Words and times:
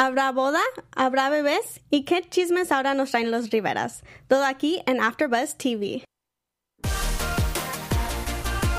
¿Habrá 0.00 0.30
boda? 0.30 0.60
¿Habrá 0.94 1.28
bebés? 1.28 1.80
¿Y 1.90 2.04
qué 2.04 2.22
chismes 2.22 2.70
ahora 2.70 2.94
nos 2.94 3.10
traen 3.10 3.32
los 3.32 3.50
Riveras? 3.50 4.04
Todo 4.28 4.44
aquí 4.44 4.80
en 4.86 5.00
AfterBuzz 5.00 5.56
TV. 5.56 6.04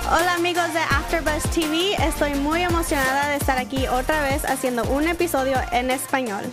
Hola 0.09 0.35
amigos 0.35 0.73
de 0.73 0.79
AfterBuzz 0.79 1.43
TV, 1.53 1.95
estoy 1.95 2.35
muy 2.35 2.61
emocionada 2.61 3.31
de 3.31 3.35
estar 3.35 3.57
aquí 3.57 3.85
otra 3.87 4.21
vez 4.21 4.45
haciendo 4.45 4.85
un 4.85 5.09
episodio 5.09 5.57
en 5.73 5.91
español. 5.91 6.45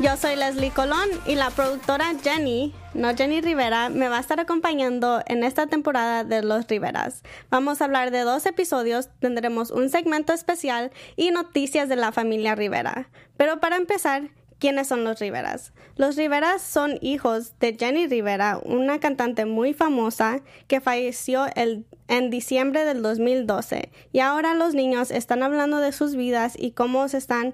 Yo 0.00 0.16
soy 0.16 0.36
Leslie 0.36 0.70
Colón 0.70 1.08
y 1.26 1.34
la 1.34 1.50
productora 1.50 2.12
Jenny, 2.22 2.72
no 2.94 3.16
Jenny 3.16 3.40
Rivera, 3.40 3.88
me 3.88 4.08
va 4.08 4.18
a 4.18 4.20
estar 4.20 4.38
acompañando 4.38 5.20
en 5.26 5.42
esta 5.42 5.66
temporada 5.66 6.22
de 6.22 6.40
Los 6.44 6.68
Riveras. 6.68 7.24
Vamos 7.50 7.80
a 7.80 7.86
hablar 7.86 8.12
de 8.12 8.20
dos 8.20 8.46
episodios, 8.46 9.08
tendremos 9.18 9.72
un 9.72 9.90
segmento 9.90 10.32
especial 10.32 10.92
y 11.16 11.32
noticias 11.32 11.88
de 11.88 11.96
la 11.96 12.12
familia 12.12 12.54
Rivera. 12.54 13.10
Pero 13.36 13.58
para 13.58 13.76
empezar, 13.76 14.30
¿quiénes 14.60 14.86
son 14.86 15.02
los 15.02 15.18
Riveras? 15.18 15.72
Los 15.96 16.14
Riveras 16.14 16.62
son 16.62 16.98
hijos 17.00 17.58
de 17.58 17.76
Jenny 17.76 18.06
Rivera, 18.06 18.60
una 18.62 19.00
cantante 19.00 19.46
muy 19.46 19.74
famosa 19.74 20.42
que 20.68 20.80
falleció 20.80 21.46
en 21.56 22.30
diciembre 22.30 22.84
del 22.84 23.02
2012. 23.02 23.90
Y 24.12 24.20
ahora 24.20 24.54
los 24.54 24.74
niños 24.74 25.10
están 25.10 25.42
hablando 25.42 25.78
de 25.78 25.90
sus 25.90 26.14
vidas 26.14 26.54
y 26.56 26.70
cómo 26.70 27.08
se 27.08 27.18
están 27.18 27.52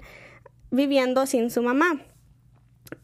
viviendo 0.71 1.25
sin 1.25 1.51
su 1.51 1.63
mamá. 1.63 2.03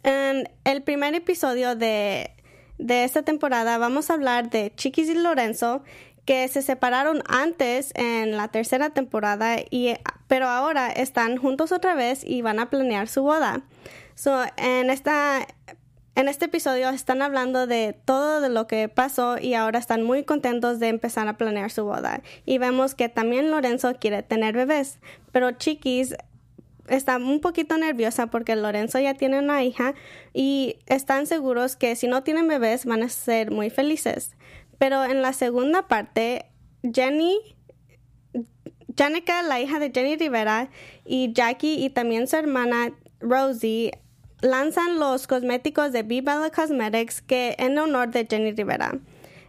En 0.03 0.49
el 0.65 0.83
primer 0.83 1.15
episodio 1.15 1.77
de, 1.77 2.31
esta 2.79 3.23
temporada 3.23 3.79
vamos 3.79 4.11
a 4.11 4.15
hablar 4.15 4.51
de 4.51 4.73
Chiquis 4.75 5.09
y 5.09 5.15
Lorenzo 5.15 5.83
que 6.25 6.47
se 6.49 6.63
separaron 6.63 7.23
antes 7.29 7.93
en 7.95 8.37
la 8.37 8.49
tercera 8.49 8.91
temporada 8.91 9.57
y 9.71 9.95
pero 10.29 10.49
ahora 10.49 10.91
están 10.91 11.37
juntos 11.37 11.73
otra 11.73 11.95
vez 11.95 12.23
y 12.25 12.43
van 12.43 12.61
a 12.61 12.71
planear 12.71 13.09
su 13.09 13.23
boda. 13.23 13.63
en 14.57 14.91
esta 14.91 15.47
en 16.17 16.29
este 16.29 16.47
episodio 16.47 16.91
están 16.91 17.23
hablando 17.23 17.67
de 17.67 17.97
todo 18.05 18.41
de 18.41 18.49
lo 18.49 18.67
que 18.67 18.89
pasó 18.89 19.39
y 19.39 19.55
ahora 19.55 19.79
están 19.79 20.03
muy 20.03 20.25
contentos 20.25 20.79
de 20.79 20.89
empezar 20.89 21.29
a 21.29 21.39
planear 21.39 21.71
su 21.71 21.85
boda. 21.85 22.23
Y 22.45 22.59
vemos 22.59 22.95
que 22.95 23.09
también 23.09 23.51
Lorenzo 23.51 23.95
quiere 23.95 24.23
tener 24.23 24.55
bebés, 24.55 24.99
pero 25.33 25.53
Chiquis 25.53 26.15
está 26.91 27.17
un 27.17 27.41
poquito 27.41 27.79
nerviosa 27.79 28.27
porque 28.27 28.57
Lorenzo 28.57 28.99
ya 28.99 29.15
tiene 29.15 29.39
una 29.39 29.63
hija 29.63 29.95
y 30.35 30.77
están 30.87 31.27
seguros 31.27 31.77
que 31.77 31.97
si 31.97 32.09
no 32.09 32.23
tienen 32.23 32.49
bebés 32.49 32.85
van 32.85 33.03
a 33.03 33.09
ser 33.09 33.51
muy 33.51 33.71
felices. 33.71 34.37
Pero 34.79 35.05
en 35.05 35.23
la 35.23 35.33
segunda 35.33 35.89
parte, 35.89 36.47
Jenny, 36.83 37.39
Janica, 38.97 39.43
la 39.43 39.61
hija 39.61 39.79
de 39.79 39.91
Jenny 39.95 40.17
Rivera, 40.17 40.71
y 41.05 41.33
Jackie 41.33 41.85
y 41.85 41.91
también 41.91 42.27
su 42.27 42.37
hermana 42.37 42.93
Rosie 43.21 43.93
lanzan 44.41 44.99
los 44.99 45.27
cosméticos 45.27 45.93
de 45.93 46.03
Be 46.03 46.23
Bella 46.23 46.51
Cosmetics 46.51 47.21
que 47.21 47.57
en 47.59 47.79
honor 47.79 48.11
de 48.11 48.27
Jenny 48.29 48.53
Rivera. 48.53 48.99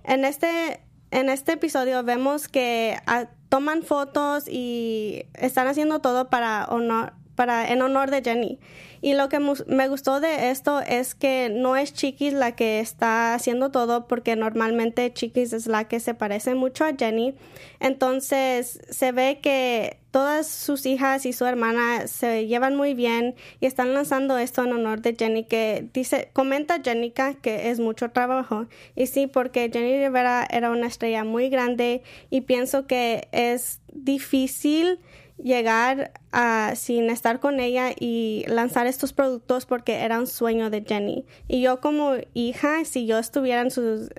En 0.03 0.26
este, 0.26 0.81
en 1.11 1.30
este 1.30 1.53
episodio 1.53 2.03
vemos 2.03 2.48
que 2.48 2.98
ah, 3.05 3.28
toman 3.50 3.83
fotos 3.83 4.45
y 4.48 5.26
están 5.33 5.67
haciendo 5.67 6.00
todo 6.00 6.30
para 6.30 6.66
honor, 6.66 7.14
para, 7.42 7.72
en 7.72 7.81
honor 7.81 8.11
de 8.11 8.22
Jenny. 8.22 8.59
Y 9.02 9.16
lo 9.16 9.28
que 9.28 9.39
me 9.39 9.88
gustó 9.88 10.20
de 10.20 10.52
esto 10.52 10.80
es 10.80 11.16
que 11.16 11.50
no 11.50 11.75
es 11.75 11.92
Chiquis 11.92 12.33
la 12.33 12.52
que 12.52 12.80
está 12.80 13.33
haciendo 13.33 13.72
todo, 13.72 14.08
porque 14.08 14.36
normalmente 14.36 15.11
Chiquis 15.11 15.52
es 15.53 15.66
la 15.66 15.88
que 15.88 16.00
se 16.00 16.14
parece 16.14 16.53
mucho 16.53 16.86
a 16.86 16.94
Jenny. 16.95 17.33
Entonces 17.80 18.80
se 18.92 19.11
ve 19.11 19.39
que 19.42 19.98
todas 20.11 20.45
sus 20.45 20.86
hijas 20.86 21.25
y 21.25 21.33
su 21.33 21.45
hermana 21.45 22.06
se 22.06 22.45
llevan 22.45 22.75
muy 22.75 22.94
bien 22.94 23.33
y 23.59 23.66
están 23.66 23.95
lanzando 23.95 24.38
esto 24.38 24.64
en 24.64 24.73
honor 24.73 25.02
de 25.02 25.16
Jenny 25.17 25.45
que 25.45 25.88
dice, 25.95 26.30
comenta 26.31 26.80
Jenica 26.83 27.33
que 27.33 27.72
es 27.72 27.80
mucho 27.80 28.11
trabajo. 28.11 28.67
Y 28.95 29.08
sí, 29.08 29.26
porque 29.26 29.72
Jenny 29.73 29.98
Rivera 29.98 30.48
era 30.48 30.70
una 30.70 30.86
estrella 30.86 31.23
muy 31.23 31.50
grande 31.50 32.04
y 32.30 32.42
pienso 32.42 32.86
que 32.86 33.30
es 33.32 33.82
difícil 33.92 34.99
llegar 35.44 36.11
a, 36.31 36.73
sin 36.75 37.09
estar 37.09 37.39
con 37.39 37.59
ella 37.59 37.92
y 37.97 38.45
lanzar 38.47 38.87
estos 38.87 39.14
productos 39.14 39.65
porque 39.65 39.95
era 40.02 40.19
un 40.19 40.27
sueño 40.27 40.69
de 40.69 40.83
Jenny. 40.83 41.25
Y 41.47 41.61
yo 41.61 41.81
como 41.81 42.14
hija, 42.33 42.86
si 42.86 43.05
yo 43.05 43.17
estuviera 43.19 43.61
en 43.61 43.71
sus, 43.71 44.09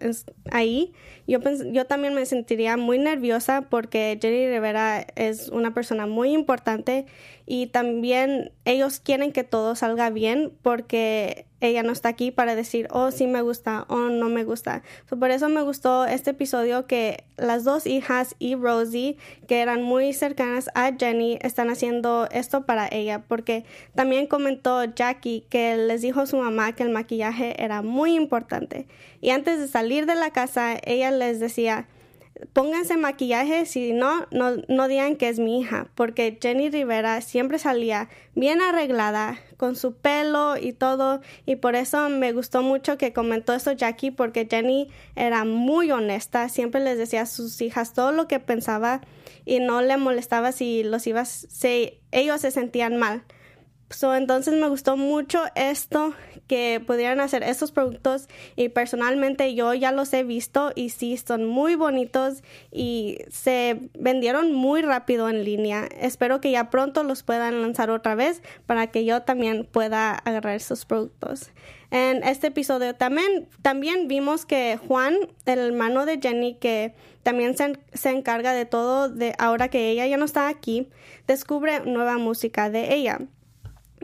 ahí, 0.50 0.92
yo, 1.26 1.38
yo 1.72 1.86
también 1.86 2.14
me 2.14 2.26
sentiría 2.26 2.76
muy 2.76 2.98
nerviosa 2.98 3.62
porque 3.62 4.18
Jenny 4.20 4.48
Rivera 4.48 5.06
es 5.16 5.48
una 5.48 5.72
persona 5.72 6.06
muy 6.06 6.32
importante 6.32 7.06
y 7.46 7.66
también 7.68 8.52
ellos 8.64 9.00
quieren 9.00 9.32
que 9.32 9.44
todo 9.44 9.74
salga 9.74 10.10
bien 10.10 10.52
porque 10.62 11.46
ella 11.60 11.82
no 11.82 11.92
está 11.92 12.08
aquí 12.08 12.30
para 12.32 12.54
decir, 12.56 12.88
oh, 12.90 13.10
sí 13.12 13.26
me 13.26 13.40
gusta 13.40 13.86
o 13.88 13.96
no 13.96 14.28
me 14.28 14.42
gusta. 14.42 14.82
por 15.08 15.30
eso 15.30 15.48
me 15.48 15.62
gustó 15.62 16.04
este 16.06 16.30
episodio 16.30 16.86
que 16.86 17.24
las 17.36 17.62
dos 17.62 17.86
hijas 17.86 18.34
y 18.38 18.56
Rosie, 18.56 19.16
que 19.46 19.60
eran 19.60 19.82
muy 19.82 20.12
cercanas 20.12 20.70
a 20.74 20.92
Jenny, 20.98 21.38
están 21.40 21.70
haciendo 21.70 22.01
esto 22.30 22.64
para 22.66 22.88
ella 22.90 23.22
porque 23.26 23.64
también 23.94 24.26
comentó 24.26 24.84
Jackie 24.84 25.44
que 25.48 25.76
les 25.76 26.02
dijo 26.02 26.20
a 26.20 26.26
su 26.26 26.36
mamá 26.36 26.72
que 26.72 26.82
el 26.82 26.90
maquillaje 26.90 27.62
era 27.62 27.82
muy 27.82 28.14
importante. 28.14 28.86
Y 29.20 29.30
antes 29.30 29.58
de 29.58 29.68
salir 29.68 30.06
de 30.06 30.14
la 30.14 30.30
casa, 30.30 30.76
ella 30.84 31.10
les 31.10 31.40
decía, 31.40 31.86
pónganse 32.52 32.96
maquillaje, 32.96 33.66
si 33.66 33.92
no, 33.92 34.26
no, 34.30 34.56
no 34.68 34.88
digan 34.88 35.16
que 35.16 35.28
es 35.28 35.38
mi 35.38 35.60
hija, 35.60 35.88
porque 35.94 36.38
Jenny 36.40 36.70
Rivera 36.70 37.20
siempre 37.20 37.58
salía 37.58 38.08
bien 38.34 38.60
arreglada, 38.60 39.38
con 39.56 39.76
su 39.76 39.94
pelo 39.94 40.56
y 40.56 40.72
todo, 40.72 41.20
y 41.46 41.56
por 41.56 41.76
eso 41.76 42.08
me 42.08 42.32
gustó 42.32 42.62
mucho 42.62 42.98
que 42.98 43.12
comentó 43.12 43.54
eso 43.54 43.72
Jackie, 43.72 44.10
porque 44.10 44.48
Jenny 44.50 44.88
era 45.14 45.44
muy 45.44 45.90
honesta, 45.90 46.48
siempre 46.48 46.80
les 46.80 46.98
decía 46.98 47.22
a 47.22 47.26
sus 47.26 47.60
hijas 47.60 47.92
todo 47.92 48.12
lo 48.12 48.26
que 48.26 48.40
pensaba 48.40 49.00
y 49.44 49.60
no 49.60 49.82
le 49.82 49.96
molestaba 49.96 50.52
si 50.52 50.82
los 50.82 51.06
ibas, 51.06 51.46
si 51.50 52.00
ellos 52.10 52.40
se 52.40 52.50
sentían 52.50 52.96
mal 52.96 53.22
entonces 54.00 54.54
me 54.54 54.68
gustó 54.68 54.96
mucho 54.96 55.42
esto 55.54 56.14
que 56.48 56.82
pudieran 56.84 57.20
hacer 57.20 57.42
estos 57.42 57.72
productos 57.72 58.28
y 58.56 58.68
personalmente 58.70 59.54
yo 59.54 59.74
ya 59.74 59.92
los 59.92 60.12
he 60.12 60.24
visto 60.24 60.72
y 60.74 60.90
sí 60.90 61.16
son 61.16 61.46
muy 61.46 61.76
bonitos 61.76 62.42
y 62.70 63.18
se 63.30 63.90
vendieron 63.98 64.52
muy 64.52 64.82
rápido 64.82 65.28
en 65.28 65.44
línea. 65.44 65.88
Espero 66.00 66.40
que 66.40 66.50
ya 66.50 66.70
pronto 66.70 67.04
los 67.04 67.22
puedan 67.22 67.62
lanzar 67.62 67.90
otra 67.90 68.14
vez 68.14 68.42
para 68.66 68.88
que 68.88 69.04
yo 69.04 69.22
también 69.22 69.68
pueda 69.70 70.12
agarrar 70.12 70.56
esos 70.56 70.84
productos. 70.84 71.50
En 71.90 72.24
este 72.24 72.46
episodio 72.48 72.94
también, 72.94 73.48
también 73.60 74.08
vimos 74.08 74.46
que 74.46 74.78
Juan, 74.88 75.14
el 75.44 75.58
hermano 75.58 76.06
de 76.06 76.18
Jenny, 76.20 76.54
que 76.54 76.94
también 77.22 77.56
se, 77.56 77.78
se 77.92 78.10
encarga 78.10 78.52
de 78.54 78.64
todo 78.64 79.10
de 79.10 79.34
ahora 79.38 79.68
que 79.68 79.90
ella 79.90 80.06
ya 80.06 80.16
no 80.16 80.24
está 80.24 80.48
aquí, 80.48 80.88
descubre 81.26 81.80
nueva 81.80 82.16
música 82.18 82.70
de 82.70 82.94
ella. 82.94 83.18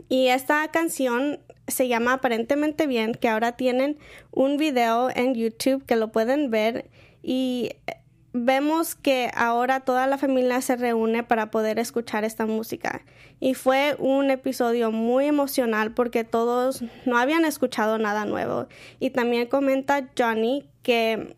Y 0.07 0.27
esta 0.27 0.67
canción 0.69 1.39
se 1.67 1.87
llama 1.87 2.13
Aparentemente 2.13 2.87
Bien, 2.87 3.13
que 3.13 3.29
ahora 3.29 3.53
tienen 3.53 3.97
un 4.31 4.57
video 4.57 5.09
en 5.13 5.35
YouTube 5.35 5.85
que 5.85 5.95
lo 5.95 6.11
pueden 6.11 6.49
ver 6.49 6.89
y 7.21 7.71
vemos 8.31 8.95
que 8.95 9.31
ahora 9.35 9.79
toda 9.81 10.07
la 10.07 10.17
familia 10.17 10.61
se 10.61 10.75
reúne 10.75 11.23
para 11.23 11.51
poder 11.51 11.79
escuchar 11.79 12.23
esta 12.23 12.45
música. 12.45 13.03
Y 13.39 13.53
fue 13.53 13.95
un 13.99 14.29
episodio 14.29 14.91
muy 14.91 15.25
emocional 15.25 15.93
porque 15.93 16.23
todos 16.23 16.83
no 17.05 17.17
habían 17.17 17.45
escuchado 17.45 17.97
nada 17.97 18.25
nuevo. 18.25 18.67
Y 18.99 19.09
también 19.11 19.47
comenta 19.47 20.09
Johnny 20.17 20.69
que 20.83 21.35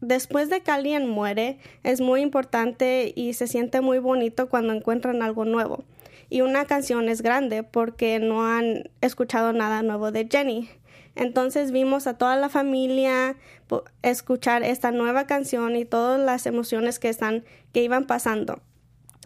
después 0.00 0.48
de 0.48 0.62
que 0.62 0.70
alguien 0.70 1.08
muere 1.08 1.58
es 1.82 2.00
muy 2.00 2.20
importante 2.20 3.12
y 3.14 3.34
se 3.34 3.46
siente 3.46 3.80
muy 3.80 3.98
bonito 3.98 4.48
cuando 4.48 4.72
encuentran 4.72 5.22
algo 5.22 5.44
nuevo 5.44 5.84
y 6.30 6.42
una 6.42 6.64
canción 6.64 7.08
es 7.08 7.20
grande 7.22 7.64
porque 7.64 8.20
no 8.20 8.46
han 8.46 8.88
escuchado 9.00 9.52
nada 9.52 9.82
nuevo 9.82 10.12
de 10.12 10.28
Jenny. 10.30 10.70
Entonces 11.16 11.72
vimos 11.72 12.06
a 12.06 12.16
toda 12.16 12.36
la 12.36 12.48
familia 12.48 13.36
escuchar 14.02 14.62
esta 14.62 14.92
nueva 14.92 15.26
canción 15.26 15.76
y 15.76 15.84
todas 15.84 16.20
las 16.20 16.46
emociones 16.46 16.98
que 17.00 17.08
están 17.08 17.44
que 17.72 17.82
iban 17.82 18.06
pasando. 18.06 18.62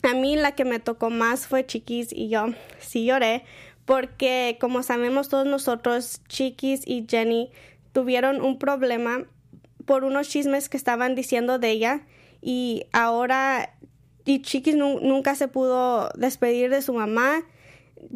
A 0.03 0.15
mí 0.15 0.37
la 0.37 0.53
que 0.53 0.65
me 0.65 0.81
tocó 0.81 1.11
más 1.11 1.47
fue 1.47 1.67
Chiquis 1.67 2.13
y 2.13 2.29
yo 2.29 2.47
sí 2.79 3.05
lloré 3.05 3.45
porque 3.85 4.57
como 4.61 4.83
sabemos 4.83 5.29
todos 5.29 5.47
nosotros 5.47 6.23
Chiquis 6.29 6.87
y 6.87 7.07
Jenny 7.09 7.51
tuvieron 7.93 8.41
un 8.41 8.59
problema 8.59 9.25
por 9.85 10.05
unos 10.05 10.29
chismes 10.29 10.71
que 10.71 10.79
estaban 10.79 11.15
diciendo 11.15 11.59
de 11.59 11.71
ella 11.71 12.07
y 12.41 12.87
ahora 12.93 13.75
y 14.25 14.41
Chiquis 14.43 14.77
nunca 14.77 15.35
se 15.35 15.49
pudo 15.49 16.09
despedir 16.17 16.71
de 16.71 16.83
su 16.83 16.95
mamá. 16.95 17.43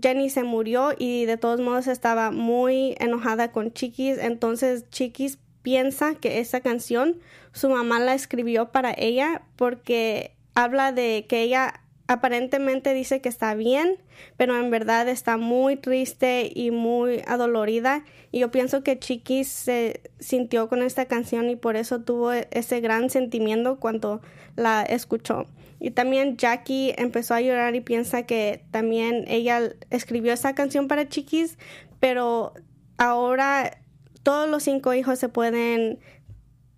Jenny 0.01 0.31
se 0.31 0.43
murió 0.43 0.93
y 0.99 1.25
de 1.27 1.37
todos 1.37 1.61
modos 1.61 1.87
estaba 1.87 2.31
muy 2.31 2.95
enojada 2.99 3.53
con 3.53 3.73
Chiquis. 3.73 4.19
Entonces 4.19 4.89
Chiquis 4.91 5.39
piensa 5.63 6.15
que 6.15 6.41
esa 6.41 6.61
canción 6.61 7.19
su 7.53 7.69
mamá 7.69 7.99
la 8.01 8.15
escribió 8.15 8.71
para 8.71 8.95
ella 8.97 9.43
porque 9.57 10.33
habla 10.55 10.93
de 10.93 11.27
que 11.29 11.43
ella 11.43 11.83
aparentemente 12.07 12.95
dice 12.95 13.21
que 13.21 13.29
está 13.29 13.55
bien, 13.55 13.99
pero 14.39 14.59
en 14.59 14.71
verdad 14.71 15.09
está 15.09 15.37
muy 15.37 15.77
triste 15.77 16.51
y 16.55 16.71
muy 16.71 17.23
adolorida. 17.27 18.03
Y 18.33 18.41
yo 18.41 18.51
pienso 18.51 18.83
que 18.83 18.99
Chiquis 18.99 19.49
se 19.49 20.01
sintió 20.19 20.71
con 20.71 20.83
esta 20.83 21.05
canción 21.05 21.51
y 21.51 21.57
por 21.57 21.77
eso 21.77 22.01
tuvo 22.01 22.33
ese 22.33 22.81
gran 22.81 23.11
sentimiento 23.11 23.79
cuando 23.79 24.23
la 24.57 24.83
escuchó. 24.83 25.47
Y 25.81 25.91
también 25.91 26.37
Jackie 26.37 26.95
empezó 26.99 27.35
a 27.35 27.41
llorar 27.41 27.75
y 27.75 27.81
piensa 27.81 28.25
que 28.25 28.65
también 28.71 29.25
ella 29.29 29.61
escribió 29.91 30.33
esa 30.33 30.55
canción 30.55 30.89
para 30.89 31.09
Chiquis, 31.09 31.59
pero 32.01 32.55
ahora 32.97 33.79
todos 34.23 34.49
los 34.49 34.63
cinco 34.63 34.93
hijos 34.95 35.19
se 35.19 35.29
pueden 35.29 36.01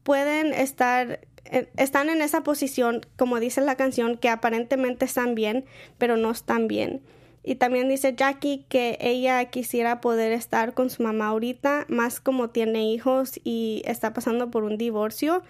pueden 0.03 0.53
estar 0.53 1.21
están 1.77 2.11
en 2.11 2.23
esa 2.23 2.43
posición, 2.43 3.01
como 3.17 3.41
dice 3.41 3.61
la 3.61 3.75
canción, 3.75 4.17
que 4.17 4.29
aparentemente 4.29 5.05
están 5.05 5.35
bien, 5.35 5.65
pero 5.99 6.17
no 6.17 6.31
están 6.31 6.69
bien. 6.69 7.03
Y 7.43 7.55
también 7.57 7.89
dice 7.89 8.15
Jackie 8.15 8.67
que 8.69 8.99
ella 9.01 9.47
quisiera 9.47 10.01
poder 10.01 10.33
estar 10.33 10.75
con 10.75 10.91
su 10.91 11.03
mamá 11.03 11.29
ahorita, 11.29 11.87
más 11.89 12.21
como 12.21 12.51
tiene 12.51 12.93
hijos 12.93 13.41
y 13.43 13.83
está 13.87 14.13
pasando 14.13 14.51
por 14.51 14.65
un 14.65 14.77
divorcio. 14.77 15.43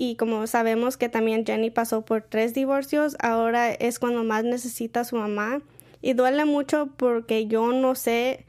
Y 0.00 0.14
como 0.14 0.46
sabemos 0.46 0.96
que 0.96 1.08
también 1.08 1.44
Jenny 1.44 1.70
pasó 1.70 2.04
por 2.04 2.22
tres 2.22 2.54
divorcios, 2.54 3.16
ahora 3.18 3.72
es 3.72 3.98
cuando 3.98 4.22
más 4.22 4.44
necesita 4.44 5.00
a 5.00 5.04
su 5.04 5.16
mamá. 5.16 5.60
Y 6.00 6.12
duele 6.12 6.44
mucho 6.44 6.90
porque 6.96 7.48
yo 7.48 7.72
no 7.72 7.96
sé 7.96 8.46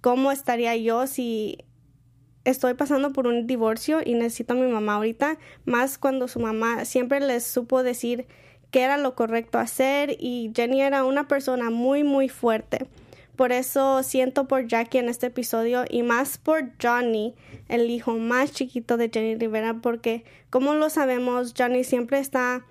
cómo 0.00 0.32
estaría 0.32 0.74
yo 0.74 1.06
si 1.06 1.58
estoy 2.42 2.74
pasando 2.74 3.12
por 3.12 3.28
un 3.28 3.46
divorcio 3.46 4.00
y 4.04 4.14
necesito 4.14 4.54
a 4.54 4.56
mi 4.56 4.66
mamá 4.66 4.94
ahorita, 4.94 5.38
más 5.64 5.98
cuando 5.98 6.26
su 6.26 6.40
mamá 6.40 6.84
siempre 6.84 7.20
les 7.20 7.44
supo 7.44 7.84
decir 7.84 8.26
qué 8.72 8.82
era 8.82 8.96
lo 8.96 9.14
correcto 9.14 9.60
hacer 9.60 10.16
y 10.18 10.50
Jenny 10.52 10.82
era 10.82 11.04
una 11.04 11.28
persona 11.28 11.70
muy 11.70 12.02
muy 12.02 12.28
fuerte. 12.28 12.88
Por 13.38 13.52
eso 13.52 14.02
siento 14.02 14.48
por 14.48 14.66
Jackie 14.66 14.98
en 14.98 15.08
este 15.08 15.28
episodio 15.28 15.84
y 15.88 16.02
más 16.02 16.38
por 16.38 16.72
Johnny, 16.82 17.36
el 17.68 17.88
hijo 17.88 18.18
más 18.18 18.50
chiquito 18.50 18.96
de 18.96 19.10
Jenny 19.14 19.36
Rivera, 19.36 19.74
porque 19.80 20.24
como 20.50 20.74
lo 20.74 20.90
sabemos, 20.90 21.54
Johnny 21.56 21.84
siempre 21.84 22.18
está 22.18 22.66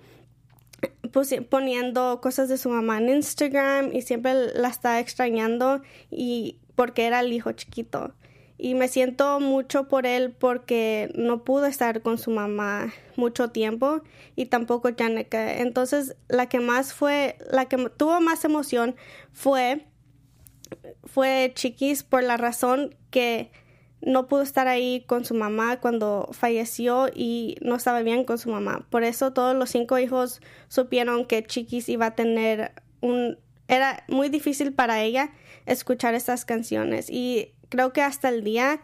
poniendo 1.48 2.20
cosas 2.20 2.50
de 2.50 2.58
su 2.58 2.68
mamá 2.68 2.98
en 2.98 3.08
Instagram 3.08 3.94
y 3.94 4.02
siempre 4.02 4.34
la 4.54 4.68
está 4.68 5.00
extrañando 5.00 5.80
y 6.10 6.58
porque 6.74 7.06
era 7.06 7.20
el 7.20 7.32
hijo 7.32 7.50
chiquito 7.52 8.12
y 8.58 8.74
me 8.74 8.88
siento 8.88 9.40
mucho 9.40 9.88
por 9.88 10.04
él 10.04 10.32
porque 10.38 11.10
no 11.14 11.44
pudo 11.44 11.64
estar 11.64 12.02
con 12.02 12.18
su 12.18 12.30
mamá 12.30 12.92
mucho 13.16 13.48
tiempo 13.48 14.02
y 14.36 14.46
tampoco 14.46 14.90
Janeka. 14.94 15.60
Entonces, 15.60 16.14
la 16.28 16.46
que 16.50 16.60
más 16.60 16.92
fue, 16.92 17.38
la 17.50 17.64
que 17.64 17.88
tuvo 17.96 18.20
más 18.20 18.44
emoción 18.44 18.96
fue 19.32 19.86
fue 21.04 21.52
Chiquis 21.54 22.02
por 22.02 22.22
la 22.22 22.36
razón 22.36 22.94
que 23.10 23.50
no 24.00 24.28
pudo 24.28 24.42
estar 24.42 24.68
ahí 24.68 25.04
con 25.06 25.24
su 25.24 25.34
mamá 25.34 25.80
cuando 25.80 26.28
falleció 26.32 27.08
y 27.12 27.56
no 27.60 27.74
estaba 27.76 28.02
bien 28.02 28.24
con 28.24 28.38
su 28.38 28.50
mamá. 28.50 28.86
Por 28.90 29.02
eso 29.02 29.32
todos 29.32 29.56
los 29.56 29.70
cinco 29.70 29.98
hijos 29.98 30.40
supieron 30.68 31.26
que 31.26 31.42
Chiquis 31.42 31.88
iba 31.88 32.06
a 32.06 32.14
tener 32.14 32.72
un 33.00 33.38
era 33.68 34.04
muy 34.08 34.30
difícil 34.30 34.72
para 34.72 35.02
ella 35.02 35.30
escuchar 35.66 36.14
estas 36.14 36.46
canciones 36.46 37.10
y 37.10 37.52
creo 37.68 37.92
que 37.92 38.00
hasta 38.00 38.30
el 38.30 38.42
día 38.42 38.80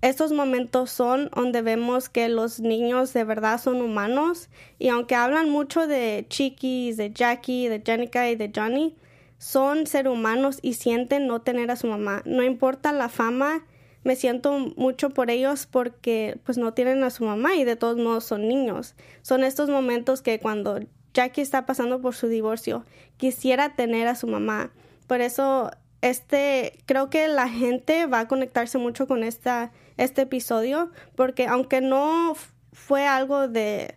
estos 0.00 0.32
momentos 0.32 0.90
son 0.90 1.30
donde 1.34 1.62
vemos 1.62 2.08
que 2.08 2.28
los 2.28 2.60
niños 2.60 3.12
de 3.12 3.24
verdad 3.24 3.60
son 3.60 3.80
humanos 3.80 4.48
y 4.78 4.88
aunque 4.88 5.14
hablan 5.14 5.50
mucho 5.50 5.86
de 5.86 6.26
Chiquis, 6.28 6.96
de 6.96 7.12
Jackie, 7.12 7.68
de 7.68 7.80
Jenica 7.84 8.28
y 8.28 8.36
de 8.36 8.50
Johnny, 8.54 8.96
son 9.38 9.86
seres 9.86 10.12
humanos 10.12 10.58
y 10.62 10.74
sienten 10.74 11.26
no 11.26 11.40
tener 11.40 11.70
a 11.70 11.76
su 11.76 11.86
mamá. 11.86 12.22
No 12.24 12.42
importa 12.42 12.92
la 12.92 13.08
fama, 13.08 13.64
me 14.04 14.16
siento 14.16 14.58
mucho 14.76 15.10
por 15.10 15.30
ellos 15.30 15.66
porque 15.66 16.38
pues 16.44 16.58
no 16.58 16.74
tienen 16.74 17.02
a 17.04 17.10
su 17.10 17.24
mamá 17.24 17.56
y 17.56 17.64
de 17.64 17.76
todos 17.76 17.96
modos 17.96 18.24
son 18.24 18.46
niños. 18.46 18.94
Son 19.22 19.44
estos 19.44 19.68
momentos 19.68 20.22
que 20.22 20.40
cuando 20.40 20.80
Jackie 21.14 21.40
está 21.40 21.66
pasando 21.66 22.00
por 22.00 22.14
su 22.14 22.28
divorcio, 22.28 22.84
quisiera 23.16 23.74
tener 23.74 24.08
a 24.08 24.14
su 24.14 24.26
mamá. 24.26 24.70
Por 25.06 25.20
eso 25.20 25.70
este, 26.00 26.78
creo 26.86 27.10
que 27.10 27.28
la 27.28 27.48
gente 27.48 28.06
va 28.06 28.20
a 28.20 28.28
conectarse 28.28 28.78
mucho 28.78 29.06
con 29.06 29.24
esta, 29.24 29.72
este 29.96 30.22
episodio, 30.22 30.90
porque 31.16 31.46
aunque 31.46 31.80
no 31.80 32.34
fue 32.72 33.06
algo 33.06 33.48
de, 33.48 33.96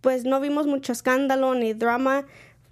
pues 0.00 0.24
no 0.24 0.40
vimos 0.40 0.66
mucho 0.66 0.92
escándalo 0.92 1.54
ni 1.54 1.72
drama, 1.72 2.26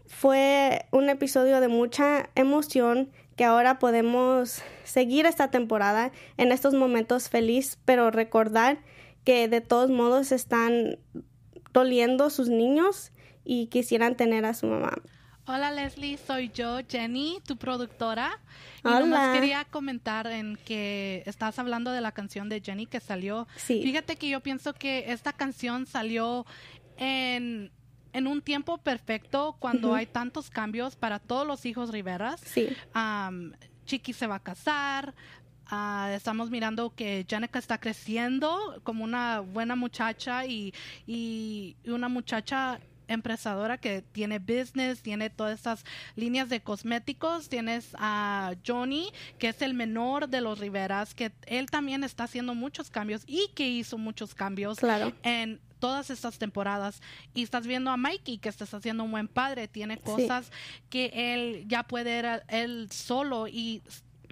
fue 0.07 0.87
un 0.91 1.09
episodio 1.09 1.61
de 1.61 1.69
mucha 1.69 2.31
emoción 2.35 3.11
que 3.37 3.45
ahora 3.45 3.79
podemos 3.79 4.63
seguir 4.85 5.27
esta 5.27 5.51
temporada 5.51 6.13
en 6.37 6.53
estos 6.53 6.75
momentos 6.75 7.29
feliz, 7.29 7.79
pero 7.85 8.11
recordar 8.11 8.79
que 9.25 9.49
de 9.49 9.61
todos 9.61 9.91
modos 9.91 10.33
están 10.33 10.99
doliendo 11.73 12.31
sus 12.31 12.49
niños 12.49 13.11
y 13.45 13.67
quisieran 13.67 14.17
tener 14.17 14.45
a 14.45 14.55
su 14.55 14.67
mamá. 14.67 14.93
Hola 15.47 15.71
Leslie, 15.71 16.17
soy 16.17 16.51
yo, 16.55 16.79
Jenny, 16.89 17.39
tu 17.47 17.59
productora. 17.59 18.41
Y 18.83 18.89
nomás 18.89 19.39
quería 19.39 19.67
comentar 19.67 20.27
en 20.27 20.57
que 20.65 21.23
estás 21.27 21.59
hablando 21.59 21.91
de 21.91 22.01
la 22.01 22.13
canción 22.13 22.49
de 22.49 22.63
Jenny 22.63 22.87
que 22.87 23.01
salió. 23.01 23.47
Sí. 23.57 23.83
Fíjate 23.83 24.17
que 24.17 24.31
yo 24.31 24.41
pienso 24.41 24.73
que 24.73 25.13
esta 25.13 25.35
canción 25.35 25.87
salió 25.87 26.47
en, 26.97 27.71
un 28.15 28.43
tiempo 28.43 28.79
perfecto 28.79 29.57
cuando 29.59 29.95
hay 29.95 30.07
tantos 30.07 30.51
cambios 30.51 30.97
para 30.97 31.19
todos 31.19 31.47
los 31.47 31.67
hijos 31.67 31.91
Riveras. 31.91 32.41
Sí. 32.41 32.69
Chiqui 33.87 34.13
se 34.13 34.27
va 34.27 34.37
a 34.37 34.43
casar, 34.43 35.15
ah, 35.67 36.11
estamos 36.15 36.51
mirando 36.51 36.95
que 36.95 37.27
Janica 37.29 37.59
está 37.59 37.79
creciendo 37.79 38.81
como 38.83 39.05
una 39.05 39.41
buena 39.41 39.77
muchacha 39.77 40.47
y, 40.47 40.73
y 41.07 41.77
una 41.85 42.09
muchacha 42.09 42.81
empresadora 43.09 43.79
que 43.79 44.03
tiene 44.03 44.39
business, 44.39 45.03
tiene 45.03 45.31
todas 45.31 45.55
estas 45.55 45.85
líneas 46.17 46.49
de 46.49 46.61
cosméticos. 46.61 47.49
Tienes 47.49 47.91
a 47.99 48.55
Johnny, 48.67 49.11
que 49.39 49.49
es 49.49 49.63
el 49.63 49.75
menor 49.75 50.29
de 50.29 50.41
los 50.41 50.59
Riveras, 50.59 51.15
que 51.15 51.33
él 51.47 51.71
también 51.71 52.05
está 52.05 52.25
haciendo 52.25 52.55
muchos 52.55 52.91
cambios 52.91 53.23
y 53.27 53.49
que 53.55 53.69
hizo 53.69 53.99
muchos 53.99 54.35
cambios 54.35 54.79
en 55.23 55.61
todas 55.79 56.11
estas 56.11 56.39
temporadas 56.39 57.03
y 57.35 57.43
estás 57.43 57.67
viendo 57.67 57.91
a 57.91 57.97
Mikey 57.97 58.39
que 58.39 58.49
estás 58.49 58.73
haciendo 58.75 59.05
un 59.05 59.11
buen 59.11 59.29
padre, 59.29 59.69
tiene 59.69 59.99
cosas 59.99 60.51
que 60.91 61.11
él 61.15 61.65
ya 61.69 61.83
puede 61.83 62.19
ir 62.19 62.43
él 62.49 62.89
solo 62.91 63.49
y 63.49 63.83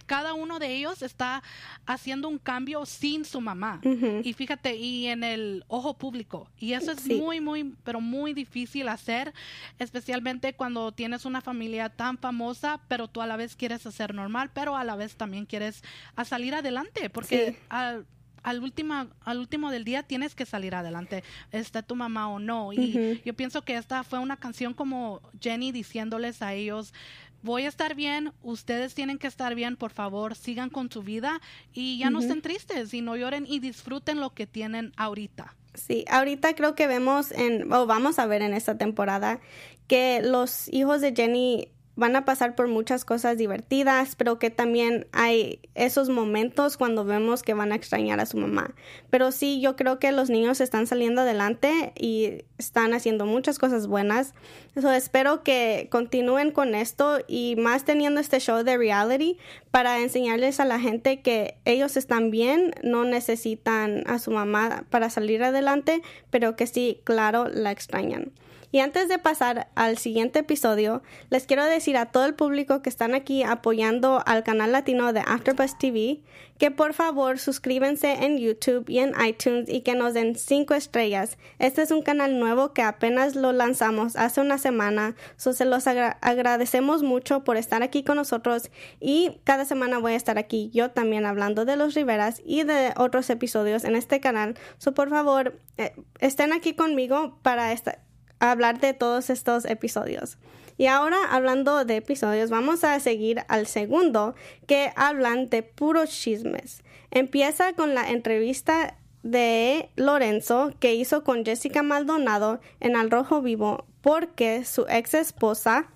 cada 0.07 0.35
uno 0.35 0.59
de 0.59 0.75
ellos 0.75 1.01
está 1.01 1.43
haciendo 1.87 2.29
un 2.29 2.39
cambio 2.39 2.85
sin 2.85 3.25
su 3.25 3.41
mamá. 3.41 3.81
Y 4.23 4.33
fíjate, 4.35 4.77
y 4.77 5.07
en 5.07 5.25
el 5.25 5.65
ojo 5.69 5.95
público. 5.95 6.51
Y 6.59 6.75
eso 6.75 6.93
es 6.93 7.07
muy, 7.07 7.41
muy, 7.41 7.75
pero 7.83 8.01
muy 8.01 8.35
difícil 8.35 8.89
hacer, 8.89 9.33
especialmente 9.79 10.53
cuando 10.55 10.93
tienes 10.93 11.25
una 11.25 11.41
familia 11.41 11.89
tan 11.89 12.19
famosa, 12.19 12.81
pero 12.89 13.09
tú 13.09 13.23
a 13.23 13.27
la 13.27 13.37
vez 13.37 13.57
quieres 13.57 13.87
hacer 13.87 14.15
normal, 14.15 14.51
pero 14.53 14.77
a 14.77 14.85
la 14.85 14.97
vez 14.97 15.17
también 15.17 15.47
quieres 15.47 15.83
a 16.17 16.25
salir 16.25 16.55
adelante, 16.55 17.09
porque 17.09 17.59
al 17.69 18.07
al 18.43 18.63
último, 18.63 19.07
al 19.25 19.39
último 19.39 19.71
del 19.71 19.85
día 19.85 20.03
tienes 20.03 20.35
que 20.35 20.47
salir 20.47 20.75
adelante, 20.75 21.23
esté 21.51 21.83
tu 21.83 21.95
mamá 21.95 22.29
o 22.29 22.39
no. 22.39 22.73
Y 22.73 23.21
yo 23.25 23.35
pienso 23.35 23.63
que 23.63 23.77
esta 23.77 24.05
fue 24.05 24.19
una 24.19 24.37
canción 24.37 24.75
como 24.75 25.21
Jenny 25.41 25.73
diciéndoles 25.73 26.43
a 26.43 26.55
ellos, 26.55 26.93
voy 27.43 27.65
a 27.65 27.69
estar 27.69 27.95
bien, 27.95 28.33
ustedes 28.43 28.95
tienen 28.95 29.19
que 29.19 29.27
estar 29.27 29.55
bien, 29.55 29.77
por 29.77 29.91
favor, 29.91 30.35
sigan 30.35 30.71
con 30.71 30.91
su 30.91 31.03
vida 31.03 31.41
y 31.73 31.99
ya 31.99 32.11
no 32.11 32.21
estén 32.21 32.43
tristes 32.43 32.95
y 32.95 33.03
no 33.03 33.17
lloren 33.17 33.47
y 33.47 33.59
disfruten 33.59 34.21
lo 34.21 34.31
que 34.31 34.47
tienen 34.47 34.93
ahorita. 34.97 35.57
Sí, 35.75 36.05
ahorita 36.09 36.55
creo 36.55 36.75
que 36.75 36.87
vemos 36.87 37.33
en, 37.33 37.73
o 37.73 37.87
vamos 37.87 38.19
a 38.19 38.27
ver 38.27 38.43
en 38.43 38.53
esta 38.53 38.77
temporada, 38.77 39.41
que 39.89 40.21
los 40.23 40.69
hijos 40.69 41.01
de 41.01 41.15
Jenny 41.15 41.69
van 41.95 42.17
a 42.17 42.25
pasar 42.25 42.55
por 42.55 42.69
muchas 42.69 43.05
cosas 43.05 43.37
divertidas, 43.37 44.17
pero 44.17 44.39
que 44.39 44.51
también 44.51 45.07
hay 45.13 45.61
esos 45.75 46.09
momentos 46.09 46.77
cuando 46.79 47.05
vemos 47.05 47.43
que 47.43 47.53
van 47.53 47.73
a 47.73 47.75
extrañar 47.75 48.19
a 48.19 48.27
su 48.27 48.39
mamá. 48.39 48.75
Pero 49.11 49.31
sí, 49.31 49.61
yo 49.61 49.77
creo 49.77 49.99
que 49.99 50.11
los 50.11 50.31
niños 50.31 50.61
están 50.61 50.87
saliendo 50.87 51.21
adelante 51.21 51.93
y 51.99 52.45
están 52.57 52.95
haciendo 52.95 53.27
muchas 53.27 53.59
cosas 53.59 53.87
buenas. 53.87 54.33
Eso 54.75 54.91
espero 54.91 55.43
que 55.43 55.89
continúen 55.91 56.51
con 56.51 56.75
esto 56.75 57.19
y 57.29 57.57
más 57.57 57.85
teniendo 57.85 58.21
este 58.21 58.41
show 58.41 58.65
de 58.65 58.79
reality 58.79 59.37
para 59.71 60.01
enseñarles 60.01 60.61
a 60.61 60.65
la 60.65 60.81
gente 60.81 61.21
que 61.21 61.59
ellos 61.67 61.99
están 61.99 62.31
bien, 62.31 62.73
no 62.83 63.05
necesitan 63.05 64.05
a 64.07 64.19
su 64.19 64.31
mamá 64.31 64.85
para 64.89 65.11
salir 65.11 65.43
adelante, 65.43 66.01
pero 66.31 66.57
que 66.57 66.67
sí, 66.67 67.01
claro, 67.05 67.49
la 67.49 67.71
extrañan. 67.71 68.33
Y 68.73 68.81
antes 68.81 69.09
de 69.09 69.19
pasar 69.19 69.69
al 69.75 69.99
siguiente 69.99 70.41
episodio, 70.41 71.03
les 71.29 71.47
quiero 71.47 71.65
decir 71.67 71.99
a 71.99 72.07
todo 72.07 72.25
el 72.25 72.35
público 72.35 72.81
que 72.81 72.89
están 72.89 73.15
aquí 73.15 73.43
apoyando 73.43 74.23
al 74.25 74.43
canal 74.43 74.73
latino 74.73 75.13
de 75.13 75.21
AfterBuzz 75.21 75.79
TV 75.79 76.23
que 76.63 76.71
por 76.71 76.95
favor 76.95 77.41
suscríbanse 77.41 78.25
en 78.25 78.39
YouTube 78.39 78.89
y 78.89 79.01
en 79.01 79.15
iTunes 79.27 79.69
y 79.69 79.81
que 79.81 79.95
nos 79.95 80.15
den 80.15 80.37
cinco 80.37 80.75
estrellas. 80.75 81.37
Este 81.59 81.83
es 81.83 81.91
un 81.91 82.03
canal 82.03 82.39
nuevo 82.39 82.73
que 82.73 82.83
apenas 82.83 83.35
lo 83.35 83.53
lanzamos 83.53 84.15
hace 84.15 84.41
una 84.41 84.59
semana, 84.59 85.17
so 85.37 85.53
se 85.53 85.65
los 85.65 85.87
agradecemos 85.87 87.03
mucho 87.03 87.43
por 87.43 87.57
estar 87.57 87.83
aquí 87.83 88.05
con 88.05 88.17
nosotros 88.17 88.71
y 89.01 89.41
cada 89.45 89.65
semana 89.65 89.99
voy 89.99 90.13
a 90.13 90.17
estar 90.17 90.39
aquí 90.39 90.71
yo 90.73 90.93
también 90.93 91.27
hablando 91.27 91.65
de 91.65 91.77
los 91.77 91.95
Riveras 91.95 92.41
y 92.45 92.63
de 92.63 92.95
otros 92.97 93.29
episodios 93.29 93.85
en 93.85 93.97
este 93.97 94.21
canal. 94.21 94.55
So 94.79 94.95
por 94.95 95.11
favor, 95.11 95.59
eh, 95.79 95.95
estén 96.21 96.53
aquí 96.53 96.75
conmigo 96.75 97.39
para 97.43 97.73
hablar 98.51 98.81
de 98.81 98.95
todos 98.95 99.31
estos 99.31 99.65
episodios. 99.65 100.39
Y 100.79 100.87
ahora 100.87 101.19
hablando 101.31 101.85
de 101.85 101.97
episodios, 101.97 102.51
vamos 102.51 102.83
a 102.83 102.99
seguir 102.99 103.45
al 103.49 103.67
segundo 103.67 104.35
que 104.67 104.93
hablan 104.97 105.49
de 105.49 105.63
puros 105.63 106.11
chismes. 106.11 106.83
Empieza 107.11 107.75
con 107.75 107.95
la 107.95 108.11
entrevista 108.11 108.97
de 109.23 109.91
Lorenzo 109.97 110.73
que 110.81 110.95
hizo 110.95 111.23
con 111.23 111.45
Jessica 111.45 111.83
Maldonado 111.83 112.61
en 112.81 112.97
Al 112.97 113.11
Rojo 113.11 113.43
Vivo 113.43 113.85
porque 114.01 114.65
su 114.65 114.87
ex 114.89 115.15
esposa 115.15 115.87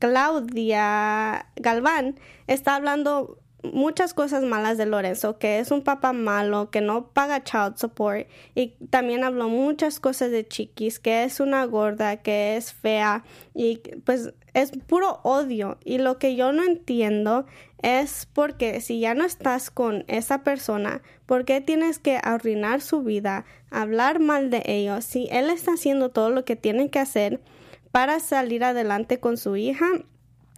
Claudia 0.00 1.46
Galván 1.54 2.18
está 2.48 2.74
hablando 2.74 3.38
muchas 3.62 4.14
cosas 4.14 4.42
malas 4.42 4.78
de 4.78 4.86
Lorenzo, 4.86 5.38
que 5.38 5.58
es 5.58 5.70
un 5.70 5.82
papá 5.82 6.12
malo, 6.12 6.70
que 6.70 6.80
no 6.80 7.08
paga 7.08 7.44
child 7.44 7.76
support 7.76 8.26
y 8.54 8.68
también 8.90 9.24
habló 9.24 9.48
muchas 9.48 10.00
cosas 10.00 10.30
de 10.30 10.46
Chiquis, 10.46 10.98
que 10.98 11.24
es 11.24 11.40
una 11.40 11.64
gorda, 11.64 12.16
que 12.16 12.56
es 12.56 12.72
fea 12.72 13.24
y 13.54 13.78
pues 14.04 14.32
es 14.54 14.72
puro 14.86 15.20
odio. 15.22 15.78
Y 15.84 15.98
lo 15.98 16.18
que 16.18 16.36
yo 16.36 16.52
no 16.52 16.64
entiendo 16.64 17.46
es 17.82 18.28
porque 18.32 18.80
si 18.80 19.00
ya 19.00 19.14
no 19.14 19.24
estás 19.24 19.70
con 19.70 20.04
esa 20.08 20.42
persona, 20.42 21.02
¿por 21.26 21.44
qué 21.44 21.60
tienes 21.60 21.98
que 21.98 22.18
arruinar 22.22 22.80
su 22.80 23.02
vida, 23.02 23.44
hablar 23.70 24.20
mal 24.20 24.50
de 24.50 24.62
ellos 24.66 25.04
si 25.04 25.28
él 25.30 25.50
está 25.50 25.72
haciendo 25.74 26.10
todo 26.10 26.30
lo 26.30 26.44
que 26.44 26.56
tiene 26.56 26.90
que 26.90 26.98
hacer 26.98 27.40
para 27.90 28.20
salir 28.20 28.64
adelante 28.64 29.20
con 29.20 29.36
su 29.36 29.56
hija 29.56 29.86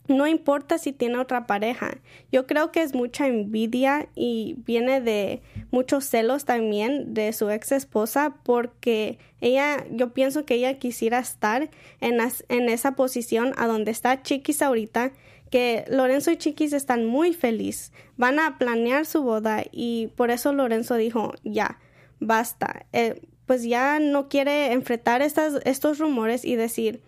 no 0.06 0.26
importa 0.26 0.78
si 0.78 0.92
tiene 0.92 1.18
otra 1.18 1.46
pareja. 1.46 1.98
Yo 2.30 2.46
creo 2.46 2.72
que 2.72 2.82
es 2.82 2.94
mucha 2.94 3.26
envidia 3.26 4.08
y 4.14 4.56
viene 4.66 5.00
de 5.00 5.42
muchos 5.70 6.04
celos 6.04 6.44
también 6.44 7.14
de 7.14 7.32
su 7.32 7.50
ex 7.50 7.72
esposa 7.72 8.36
porque 8.42 9.18
ella, 9.40 9.84
yo 9.90 10.12
pienso 10.12 10.44
que 10.44 10.54
ella 10.54 10.78
quisiera 10.78 11.18
estar 11.18 11.70
en, 12.00 12.18
en 12.48 12.68
esa 12.68 12.92
posición 12.92 13.52
a 13.56 13.66
donde 13.66 13.90
está 13.90 14.22
Chiquis 14.22 14.62
ahorita, 14.62 15.12
que 15.50 15.84
Lorenzo 15.88 16.30
y 16.30 16.36
Chiquis 16.36 16.72
están 16.72 17.06
muy 17.06 17.32
felices, 17.32 17.92
van 18.16 18.38
a 18.40 18.58
planear 18.58 19.06
su 19.06 19.22
boda 19.22 19.62
y 19.70 20.08
por 20.16 20.30
eso 20.30 20.52
Lorenzo 20.52 20.96
dijo, 20.96 21.32
ya, 21.44 21.78
basta, 22.18 22.86
eh, 22.92 23.20
pues 23.46 23.62
ya 23.62 24.00
no 24.00 24.28
quiere 24.28 24.72
enfrentar 24.72 25.22
estos 25.22 25.98
rumores 25.98 26.44
y 26.44 26.56
decir, 26.56 27.02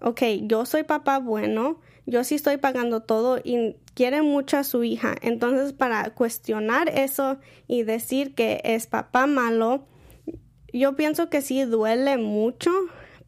ok, 0.00 0.22
yo 0.42 0.66
soy 0.66 0.84
papá 0.84 1.18
bueno, 1.18 1.80
yo 2.08 2.24
sí 2.24 2.36
estoy 2.36 2.56
pagando 2.56 3.00
todo 3.02 3.38
y 3.44 3.76
quiere 3.92 4.22
mucho 4.22 4.56
a 4.56 4.64
su 4.64 4.82
hija. 4.82 5.14
Entonces, 5.20 5.74
para 5.74 6.08
cuestionar 6.14 6.88
eso 6.88 7.36
y 7.66 7.82
decir 7.82 8.34
que 8.34 8.62
es 8.64 8.86
papá 8.86 9.26
malo, 9.26 9.84
yo 10.72 10.96
pienso 10.96 11.28
que 11.28 11.42
sí 11.42 11.64
duele 11.64 12.16
mucho, 12.16 12.70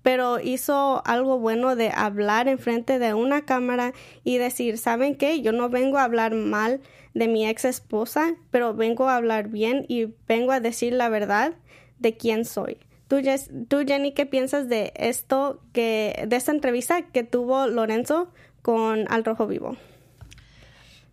pero 0.00 0.40
hizo 0.40 1.02
algo 1.04 1.38
bueno 1.38 1.76
de 1.76 1.92
hablar 1.94 2.48
enfrente 2.48 2.98
de 2.98 3.12
una 3.12 3.44
cámara 3.44 3.92
y 4.24 4.38
decir, 4.38 4.78
¿saben 4.78 5.14
qué? 5.14 5.42
Yo 5.42 5.52
no 5.52 5.68
vengo 5.68 5.98
a 5.98 6.04
hablar 6.04 6.34
mal 6.34 6.80
de 7.12 7.28
mi 7.28 7.46
ex 7.46 7.66
esposa, 7.66 8.34
pero 8.50 8.72
vengo 8.72 9.10
a 9.10 9.16
hablar 9.16 9.48
bien 9.48 9.84
y 9.88 10.14
vengo 10.26 10.52
a 10.52 10.60
decir 10.60 10.94
la 10.94 11.10
verdad 11.10 11.52
de 11.98 12.16
quién 12.16 12.46
soy. 12.46 12.78
Tú, 13.08 13.20
tú 13.68 13.78
Jenny, 13.86 14.12
¿qué 14.12 14.24
piensas 14.24 14.70
de 14.70 14.94
esto 14.96 15.60
que 15.74 16.24
de 16.26 16.36
esta 16.36 16.52
entrevista 16.52 17.02
que 17.02 17.24
tuvo 17.24 17.66
Lorenzo 17.66 18.32
con 18.62 19.10
Al 19.10 19.24
Rojo 19.24 19.46
Vivo. 19.46 19.76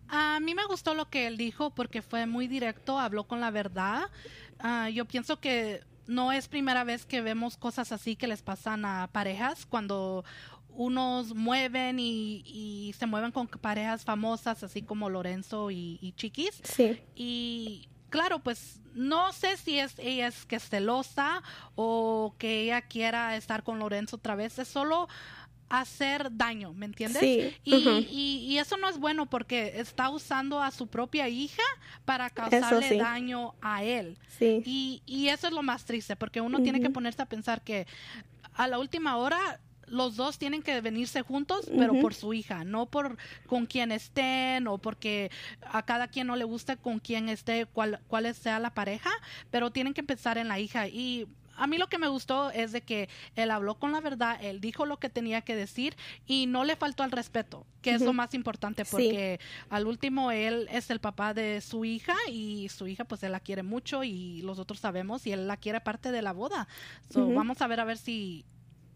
A 0.08 0.40
mí 0.40 0.54
me 0.54 0.64
gustó 0.64 0.94
lo 0.94 1.10
que 1.10 1.26
él 1.26 1.36
dijo 1.36 1.70
porque 1.70 2.00
fue 2.00 2.26
muy 2.26 2.48
directo, 2.48 2.98
habló 2.98 3.24
con 3.24 3.40
la 3.40 3.50
verdad. 3.50 4.08
Ah, 4.58 4.88
yo 4.88 5.04
pienso 5.04 5.38
que 5.38 5.82
no 6.06 6.32
es 6.32 6.48
primera 6.48 6.84
vez 6.84 7.04
que 7.04 7.20
vemos 7.20 7.58
cosas 7.58 7.92
así 7.92 8.16
que 8.16 8.26
les 8.26 8.42
pasan 8.42 8.86
a 8.86 9.08
parejas 9.12 9.66
cuando 9.66 10.24
unos 10.70 11.34
mueven 11.34 11.98
y, 11.98 12.94
se 12.98 13.06
mueven 13.06 13.32
con 13.32 13.48
parejas 13.48 14.04
famosas 14.04 14.62
así 14.62 14.80
como 14.80 15.10
Lorenzo 15.10 15.70
y, 15.70 16.14
Chiquis. 16.16 16.60
Sí. 16.62 17.02
Y 17.14 17.88
claro, 18.08 18.38
pues 18.38 18.80
no 18.94 19.32
sé 19.32 19.56
si 19.56 19.78
es 19.78 19.98
ella 19.98 20.28
es 20.28 20.46
que 20.46 20.56
es 20.56 20.68
celosa 20.68 21.42
o 21.74 22.34
que 22.38 22.62
ella 22.62 22.82
quiera 22.82 23.36
estar 23.36 23.62
con 23.62 23.78
Lorenzo 23.78 24.16
otra 24.16 24.36
vez. 24.36 24.58
Es 24.58 24.68
solo 24.68 25.08
hacer 25.68 26.28
daño, 26.32 26.72
¿me 26.72 26.86
entiendes? 26.86 27.20
Sí. 27.20 27.54
Y, 27.64 28.46
y, 28.46 28.58
eso 28.58 28.76
no 28.76 28.88
es 28.88 28.98
bueno 28.98 29.26
porque 29.26 29.74
está 29.76 30.10
usando 30.10 30.62
a 30.62 30.70
su 30.70 30.86
propia 30.86 31.28
hija 31.28 31.62
para 32.04 32.30
causarle 32.30 32.96
daño 32.96 33.54
a 33.60 33.84
él. 33.84 34.16
Sí. 34.38 34.62
Y, 34.64 35.02
y, 35.06 35.28
eso 35.28 35.48
es 35.48 35.52
lo 35.52 35.62
más 35.62 35.84
triste 35.84 36.16
porque 36.16 36.40
uno 36.40 36.62
tiene 36.62 36.80
que 36.80 36.90
ponerse 36.90 37.22
a 37.22 37.26
pensar 37.26 37.62
que 37.62 37.86
a 38.54 38.66
la 38.66 38.78
última 38.78 39.16
hora 39.16 39.60
los 39.90 40.16
dos 40.16 40.38
tienen 40.38 40.62
que 40.62 40.80
venirse 40.80 41.22
juntos, 41.22 41.70
pero 41.76 41.98
por 42.00 42.14
su 42.14 42.34
hija, 42.34 42.64
no 42.64 42.86
por 42.86 43.16
con 43.46 43.66
quien 43.66 43.92
estén 43.92 44.66
o 44.66 44.78
porque 44.78 45.30
a 45.62 45.82
cada 45.84 46.08
quien 46.08 46.26
no 46.26 46.36
le 46.36 46.44
gusta 46.44 46.76
con 46.76 46.98
quien 46.98 47.28
esté, 47.28 47.66
cuál, 47.66 48.00
cuál 48.06 48.32
sea 48.34 48.58
la 48.58 48.74
pareja, 48.74 49.10
pero 49.50 49.70
tienen 49.70 49.94
que 49.94 50.02
pensar 50.02 50.38
en 50.38 50.48
la 50.48 50.58
hija. 50.58 50.88
Y 50.88 51.26
a 51.58 51.66
mí 51.66 51.78
lo 51.78 51.88
que 51.88 51.98
me 51.98 52.08
gustó 52.08 52.50
es 52.50 52.72
de 52.72 52.80
que 52.80 53.08
él 53.36 53.50
habló 53.50 53.74
con 53.78 53.92
la 53.92 54.00
verdad, 54.00 54.38
él 54.42 54.60
dijo 54.60 54.86
lo 54.86 54.98
que 54.98 55.10
tenía 55.10 55.42
que 55.42 55.56
decir 55.56 55.96
y 56.26 56.46
no 56.46 56.64
le 56.64 56.76
faltó 56.76 57.02
al 57.02 57.10
respeto, 57.10 57.66
que 57.82 57.92
es 57.92 58.02
lo 58.02 58.12
más 58.12 58.34
importante 58.34 58.84
porque 58.84 59.40
al 59.68 59.86
último 59.86 60.30
él 60.30 60.68
es 60.70 60.90
el 60.90 61.00
papá 61.00 61.34
de 61.34 61.60
su 61.60 61.84
hija 61.84 62.14
y 62.30 62.68
su 62.68 62.86
hija 62.86 63.04
pues 63.04 63.22
él 63.22 63.32
la 63.32 63.40
quiere 63.40 63.62
mucho 63.62 64.04
y 64.04 64.42
los 64.42 64.58
otros 64.58 64.80
sabemos 64.80 65.26
y 65.26 65.32
él 65.32 65.46
la 65.46 65.56
quiere 65.56 65.80
parte 65.80 66.12
de 66.12 66.22
la 66.22 66.32
boda. 66.32 66.68
Vamos 67.14 67.60
a 67.60 67.66
ver 67.66 67.80
a 67.80 67.84
ver 67.84 67.98
si 67.98 68.44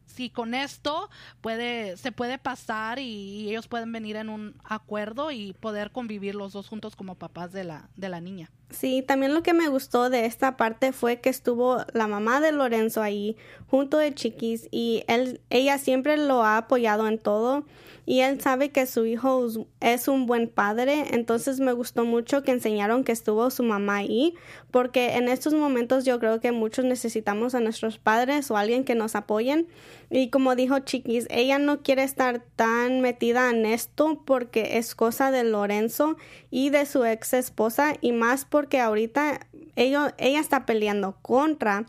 si 0.06 0.30
con 0.30 0.54
esto 0.54 1.08
puede 1.40 1.96
se 1.96 2.12
puede 2.12 2.38
pasar 2.38 2.98
y, 2.98 3.48
ellos 3.48 3.68
pueden 3.68 3.92
venir 3.92 4.16
en 4.16 4.28
un 4.28 4.54
acuerdo 4.64 5.30
y 5.30 5.52
poder 5.54 5.90
convivir 5.90 6.34
los 6.34 6.52
dos 6.52 6.68
juntos 6.68 6.96
como 6.96 7.14
papás 7.14 7.52
de 7.52 7.64
la 7.64 7.88
de 7.96 8.08
la 8.08 8.20
niña. 8.20 8.50
Sí, 8.70 9.04
también 9.06 9.34
lo 9.34 9.42
que 9.42 9.52
me 9.52 9.68
gustó 9.68 10.08
de 10.08 10.24
esta 10.24 10.56
parte 10.56 10.92
fue 10.92 11.20
que 11.20 11.28
estuvo 11.28 11.84
la 11.92 12.06
mamá 12.06 12.40
de 12.40 12.52
Lorenzo 12.52 13.02
ahí 13.02 13.36
junto 13.66 13.98
de 13.98 14.14
Chiquis 14.14 14.68
y 14.70 15.04
él, 15.08 15.42
ella 15.50 15.76
siempre 15.78 16.16
lo 16.16 16.42
ha 16.42 16.56
apoyado 16.56 17.06
en 17.06 17.18
todo 17.18 17.66
y 18.04 18.20
él 18.20 18.40
sabe 18.40 18.70
que 18.70 18.86
su 18.86 19.06
hijo 19.06 19.46
es 19.80 20.08
un 20.08 20.26
buen 20.26 20.48
padre, 20.48 21.14
entonces 21.14 21.60
me 21.60 21.72
gustó 21.72 22.04
mucho 22.04 22.42
que 22.42 22.50
enseñaron 22.50 23.04
que 23.04 23.12
estuvo 23.12 23.48
su 23.50 23.62
mamá 23.62 23.96
ahí, 23.96 24.34
porque 24.72 25.14
en 25.14 25.28
estos 25.28 25.54
momentos 25.54 26.04
yo 26.04 26.18
creo 26.18 26.40
que 26.40 26.50
muchos 26.50 26.84
necesitamos 26.84 27.54
a 27.54 27.60
nuestros 27.60 27.98
padres 27.98 28.50
o 28.50 28.56
alguien 28.56 28.84
que 28.84 28.96
nos 28.96 29.14
apoyen 29.14 29.68
y 30.10 30.30
como 30.30 30.54
dijo 30.54 30.78
Chiquis, 30.80 31.26
ella 31.30 31.58
no 31.58 31.82
quiere 31.82 32.02
estar 32.02 32.42
tan 32.56 33.00
metida 33.00 33.50
en 33.50 33.66
esto 33.66 34.22
porque 34.24 34.78
es 34.78 34.94
cosa 34.94 35.30
de 35.30 35.44
Lorenzo 35.44 36.16
y 36.50 36.70
de 36.70 36.86
su 36.86 37.04
ex 37.04 37.32
esposa 37.32 37.94
y 38.00 38.12
más 38.12 38.44
porque 38.44 38.80
ahorita 38.80 39.46
ella, 39.76 40.14
ella 40.18 40.40
está 40.40 40.66
peleando 40.66 41.16
contra 41.22 41.86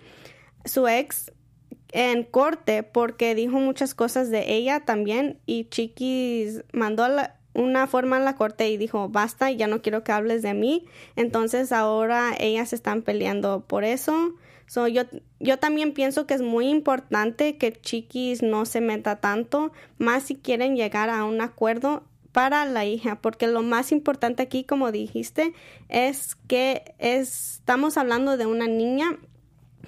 su 0.65 0.87
ex 0.87 1.31
en 1.91 2.23
corte 2.23 2.83
porque 2.83 3.35
dijo 3.35 3.59
muchas 3.59 3.93
cosas 3.93 4.29
de 4.29 4.53
ella 4.53 4.79
también 4.81 5.39
y 5.45 5.65
Chiquis 5.65 6.63
mandó 6.73 7.05
una 7.53 7.87
forma 7.87 8.17
en 8.17 8.25
la 8.25 8.35
corte 8.35 8.69
y 8.69 8.77
dijo 8.77 9.09
basta 9.09 9.51
ya 9.51 9.67
no 9.67 9.81
quiero 9.81 10.03
que 10.03 10.11
hables 10.11 10.41
de 10.41 10.55
mí 10.55 10.85
entonces 11.15 11.71
ahora 11.71 12.33
ellas 12.39 12.73
están 12.73 13.03
peleando 13.03 13.61
por 13.67 13.83
eso 13.83 14.33
So, 14.73 14.87
yo, 14.87 15.03
yo 15.39 15.59
también 15.59 15.93
pienso 15.93 16.25
que 16.25 16.33
es 16.33 16.41
muy 16.41 16.67
importante 16.67 17.57
que 17.57 17.73
Chiquis 17.73 18.41
no 18.41 18.65
se 18.65 18.81
meta 18.81 19.17
tanto, 19.17 19.71
más 19.99 20.23
si 20.23 20.35
quieren 20.35 20.75
llegar 20.75 21.11
a 21.11 21.25
un 21.25 21.41
acuerdo 21.41 22.01
para 22.31 22.65
la 22.65 22.83
hija, 22.83 23.21
porque 23.21 23.45
lo 23.45 23.61
más 23.61 23.91
importante 23.91 24.41
aquí, 24.41 24.63
como 24.63 24.91
dijiste, 24.91 25.53
es 25.89 26.33
que 26.47 26.95
estamos 26.97 27.97
hablando 27.97 28.35
de 28.35 28.47
una 28.47 28.65
niña 28.65 29.19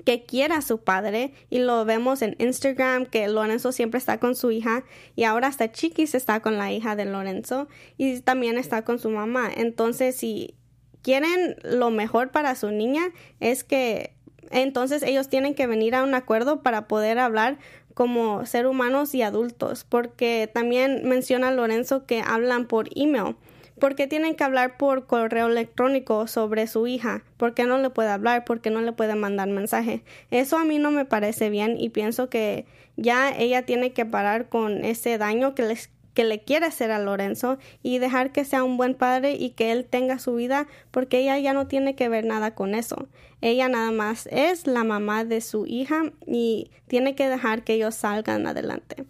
que 0.05 0.23
quiera 0.23 0.57
a 0.57 0.61
su 0.61 0.77
padre 0.77 1.33
y 1.49 1.57
lo 1.57 1.83
vemos 1.83 2.21
en 2.21 2.35
Instagram 2.37 3.07
que 3.07 3.27
Lorenzo 3.27 3.71
siempre 3.71 3.97
está 3.97 4.19
con 4.19 4.35
su 4.35 4.51
hija 4.51 4.83
y 5.15 5.23
ahora 5.23 5.47
hasta 5.47 5.71
Chiquis 5.71 6.13
está 6.13 6.41
con 6.41 6.59
la 6.59 6.71
hija 6.71 6.95
de 6.95 7.05
Lorenzo 7.05 7.67
y 7.97 8.19
también 8.19 8.59
está 8.59 8.85
con 8.85 8.99
su 8.99 9.09
mamá. 9.09 9.49
Entonces, 9.51 10.15
si 10.15 10.53
quieren 11.01 11.55
lo 11.63 11.89
mejor 11.89 12.29
para 12.29 12.53
su 12.53 12.69
niña 12.69 13.11
es 13.39 13.63
que 13.63 14.14
entonces 14.61 15.03
ellos 15.03 15.27
tienen 15.27 15.53
que 15.53 15.67
venir 15.67 15.95
a 15.95 16.03
un 16.03 16.13
acuerdo 16.13 16.61
para 16.61 16.87
poder 16.87 17.19
hablar 17.19 17.57
como 17.93 18.45
ser 18.45 18.67
humanos 18.67 19.15
y 19.15 19.21
adultos, 19.21 19.85
porque 19.87 20.49
también 20.53 21.07
menciona 21.07 21.51
Lorenzo 21.51 22.05
que 22.05 22.21
hablan 22.21 22.65
por 22.65 22.89
email. 22.95 23.35
¿Por 23.79 23.95
qué 23.95 24.07
tienen 24.07 24.35
que 24.35 24.43
hablar 24.45 24.77
por 24.77 25.05
correo 25.05 25.47
electrónico 25.47 26.27
sobre 26.27 26.67
su 26.67 26.87
hija? 26.87 27.23
¿Por 27.35 27.53
qué 27.53 27.65
no 27.65 27.77
le 27.77 27.89
puede 27.89 28.09
hablar? 28.09 28.45
¿Por 28.45 28.61
qué 28.61 28.69
no 28.69 28.79
le 28.79 28.93
puede 28.93 29.15
mandar 29.15 29.49
mensaje? 29.49 30.03
Eso 30.31 30.57
a 30.57 30.63
mí 30.63 30.79
no 30.79 30.91
me 30.91 31.03
parece 31.03 31.49
bien 31.49 31.75
y 31.77 31.89
pienso 31.89 32.29
que 32.29 32.65
ya 32.95 33.35
ella 33.35 33.65
tiene 33.65 33.91
que 33.91 34.05
parar 34.05 34.47
con 34.47 34.85
ese 34.85 35.17
daño 35.17 35.55
que 35.55 35.63
les 35.63 35.89
que 36.15 36.23
le 36.23 36.39
quiere 36.39 36.65
hacer 36.65 36.89
a 36.89 36.97
Lorenzo 36.97 37.59
y 37.83 37.99
dejar 37.99 38.31
que 38.31 38.45
sea 38.45 38.63
un 38.63 38.77
buen 38.77 38.95
padre 38.95 39.33
y 39.33 39.51
que 39.51 39.71
él 39.71 39.85
tenga 39.85 40.17
su 40.17 40.33
vida 40.33 40.65
porque 40.89 41.19
ella 41.19 41.37
ya 41.37 41.53
no 41.53 41.67
tiene 41.67 41.95
que 41.95 42.09
ver 42.09 42.25
nada 42.25 42.55
con 42.55 42.73
eso. 42.73 43.07
Ella 43.41 43.69
nada 43.69 43.91
más 43.91 44.27
es 44.31 44.65
la 44.65 44.83
mamá 44.83 45.25
de 45.25 45.41
su 45.41 45.67
hija 45.67 46.11
y 46.25 46.71
tiene 46.87 47.13
que 47.13 47.29
dejar 47.29 47.63
que 47.63 47.73
ellos 47.73 47.93
salgan 47.93 48.47
adelante. 48.47 49.05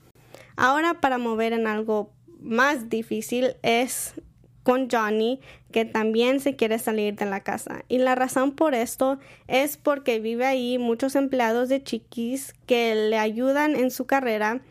Ahora 0.57 0.99
para 0.99 1.17
mover 1.17 1.53
en 1.53 1.67
algo 1.67 2.09
más 2.41 2.89
difícil 2.89 3.55
es 3.61 4.15
con 4.63 4.89
Johnny, 4.89 5.39
que 5.71 5.85
también 5.85 6.39
se 6.39 6.55
quiere 6.55 6.79
salir 6.79 7.15
de 7.15 7.25
la 7.27 7.41
casa. 7.41 7.85
Y 7.87 7.99
la 7.99 8.15
razón 8.15 8.51
por 8.51 8.73
esto 8.73 9.19
es 9.47 9.77
porque 9.77 10.19
vive 10.19 10.47
ahí 10.47 10.79
muchos 10.79 11.15
empleados 11.15 11.69
de 11.69 11.83
Chiquis 11.83 12.55
que 12.65 12.95
le 12.95 13.19
ayudan 13.19 13.75
en 13.75 13.91
su 13.91 14.07
carrera, 14.07 14.61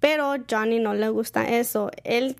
pero 0.00 0.34
Johnny 0.50 0.78
no 0.78 0.94
le 0.94 1.08
gusta 1.08 1.44
eso. 1.44 1.90
Él 2.04 2.36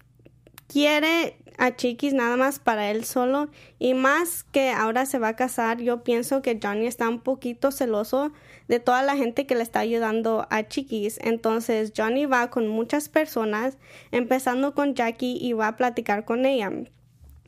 quiere 0.67 1.37
a 1.59 1.75
Chiquis 1.75 2.15
nada 2.15 2.37
más 2.37 2.61
para 2.61 2.91
él 2.91 3.05
solo 3.05 3.49
y 3.79 3.95
más 3.95 4.45
que 4.45 4.71
ahora 4.71 5.07
se 5.07 5.19
va 5.19 5.29
a 5.29 5.37
casar, 5.37 5.81
yo 5.81 6.05
pienso 6.05 6.41
que 6.41 6.59
Johnny 6.63 6.87
está 6.87 7.09
un 7.09 7.21
poquito 7.21 7.73
celoso 7.73 8.33
de 8.69 8.79
toda 8.79 9.03
la 9.03 9.17
gente 9.17 9.47
que 9.47 9.57
le 9.57 9.63
está 9.63 9.81
ayudando 9.81 10.47
a 10.51 10.69
Chiquis. 10.69 11.19
Entonces 11.23 11.93
Johnny 11.97 12.27
va 12.27 12.51
con 12.51 12.69
muchas 12.69 13.09
personas, 13.09 13.77
empezando 14.13 14.75
con 14.75 14.95
Jackie 14.95 15.39
y 15.41 15.53
va 15.53 15.69
a 15.69 15.77
platicar 15.77 16.25
con 16.25 16.47
ella. 16.47 16.71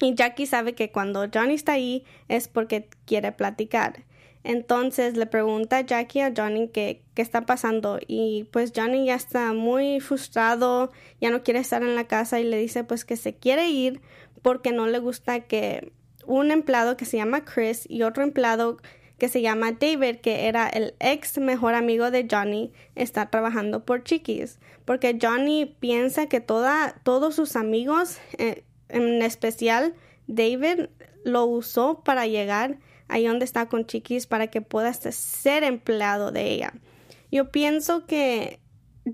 Y 0.00 0.14
Jackie 0.14 0.46
sabe 0.46 0.74
que 0.74 0.90
cuando 0.90 1.26
Johnny 1.32 1.54
está 1.54 1.72
ahí 1.72 2.04
es 2.28 2.48
porque 2.48 2.88
quiere 3.04 3.32
platicar. 3.32 4.04
Entonces 4.42 5.16
le 5.16 5.26
pregunta 5.26 5.82
Jackie 5.82 6.20
a 6.20 6.32
Johnny 6.35 6.68
qué, 6.68 7.02
qué 7.14 7.23
está 7.23 7.47
pasando. 7.47 7.99
Y 8.06 8.49
pues 8.52 8.73
Johnny 8.75 9.06
ya 9.06 9.14
está 9.14 9.52
muy 9.52 10.00
frustrado, 10.00 10.90
ya 11.20 11.30
no 11.30 11.42
quiere 11.42 11.61
estar 11.61 11.82
en 11.82 11.94
la 11.94 12.04
casa 12.04 12.40
y 12.40 12.44
le 12.44 12.56
dice 12.56 12.85
pues 12.85 13.04
que 13.04 13.16
se 13.16 13.35
quiere 13.35 13.68
ir 13.68 14.00
porque 14.42 14.73
no 14.73 14.87
le 14.87 14.99
gusta 14.99 15.40
que 15.40 15.92
un 16.26 16.50
empleado 16.50 16.97
que 16.97 17.04
se 17.04 17.16
llama 17.16 17.44
Chris 17.44 17.87
y 17.88 18.02
otro 18.02 18.23
empleado 18.23 18.78
que 19.18 19.28
se 19.28 19.42
llama 19.42 19.73
David, 19.73 20.16
que 20.16 20.49
era 20.49 20.66
el 20.66 20.94
ex 20.99 21.37
mejor 21.38 21.75
amigo 21.75 22.11
de 22.11 22.26
Johnny, 22.28 22.73
está 22.94 23.28
trabajando 23.28 23.85
por 23.85 24.02
Chiquis, 24.02 24.59
porque 24.87 25.18
Johnny 25.20 25.66
piensa 25.66 26.26
que 26.26 26.40
toda, 26.40 26.99
todos 27.02 27.35
sus 27.35 27.54
amigos, 27.54 28.18
eh, 28.38 28.64
en 28.88 29.20
especial 29.20 29.94
David, 30.26 30.87
lo 31.23 31.44
usó 31.44 32.02
para 32.02 32.26
llegar 32.26 32.78
ahí 33.10 33.26
donde 33.26 33.44
está 33.44 33.66
con 33.66 33.86
Chiquis 33.86 34.26
para 34.26 34.48
que 34.48 34.60
pueda 34.60 34.92
ser 34.92 35.64
empleado 35.64 36.32
de 36.32 36.50
ella. 36.50 36.72
Yo 37.30 37.50
pienso 37.50 38.06
que 38.06 38.60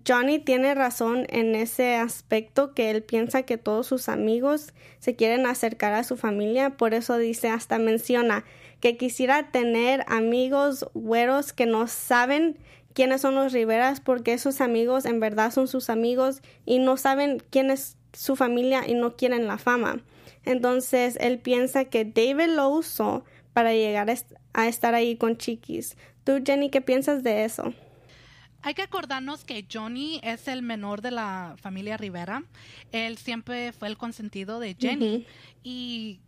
Johnny 0.07 0.39
tiene 0.39 0.75
razón 0.75 1.27
en 1.29 1.55
ese 1.55 1.97
aspecto 1.97 2.75
que 2.75 2.91
él 2.91 3.03
piensa 3.03 3.43
que 3.43 3.57
todos 3.57 3.87
sus 3.87 4.09
amigos 4.09 4.73
se 4.99 5.15
quieren 5.17 5.47
acercar 5.47 5.93
a 5.93 6.05
su 6.05 6.17
familia, 6.17 6.77
por 6.77 6.95
eso 6.95 7.19
dice 7.19 7.49
hasta 7.49 7.79
menciona 7.79 8.45
que 8.81 8.97
quisiera 8.97 9.51
tener 9.51 10.05
amigos 10.09 10.87
güeros 10.95 11.53
que 11.53 11.67
no 11.67 11.87
saben 11.87 12.59
quiénes 12.95 13.21
son 13.21 13.35
los 13.35 13.53
Riveras 13.53 14.01
porque 14.01 14.33
esos 14.33 14.61
amigos 14.61 15.05
en 15.05 15.21
verdad 15.21 15.53
son 15.53 15.69
sus 15.69 15.89
amigos 15.91 16.43
y 16.65 16.79
no 16.79 16.97
saben 16.97 17.43
quién 17.51 17.71
es 17.71 17.97
su 18.13 18.37
familia 18.37 18.83
y 18.87 18.95
no 18.95 19.17
quieren 19.17 19.47
la 19.47 19.59
fama. 19.59 20.03
Entonces 20.45 21.17
él 21.21 21.39
piensa 21.39 21.87
que 21.87 22.05
David 22.05 22.55
lo 22.55 22.69
usó 22.69 23.25
para 23.57 23.73
llegar 23.73 24.15
a 24.53 24.69
estar 24.69 24.95
ahí 24.95 25.17
con 25.17 25.39
Chiquis. 25.39 25.97
¿Tú, 26.25 26.43
Jenny, 26.45 26.69
qué 26.69 26.83
piensas 26.83 27.23
de 27.23 27.47
eso? 27.47 27.73
Hay 28.61 28.75
que 28.75 28.83
acordarnos 28.83 29.45
que 29.45 29.67
Johnny 29.73 30.21
es 30.23 30.47
el 30.47 30.61
menor 30.61 31.01
de 31.01 31.11
la 31.11 31.57
familia 31.59 31.97
Rivera. 31.97 32.45
Él 32.93 33.17
siempre 33.17 33.73
fue 33.73 33.89
el 33.89 33.97
consentido 33.97 34.61
de 34.61 34.77
Jenny. 34.79 35.27
Y 35.63 36.21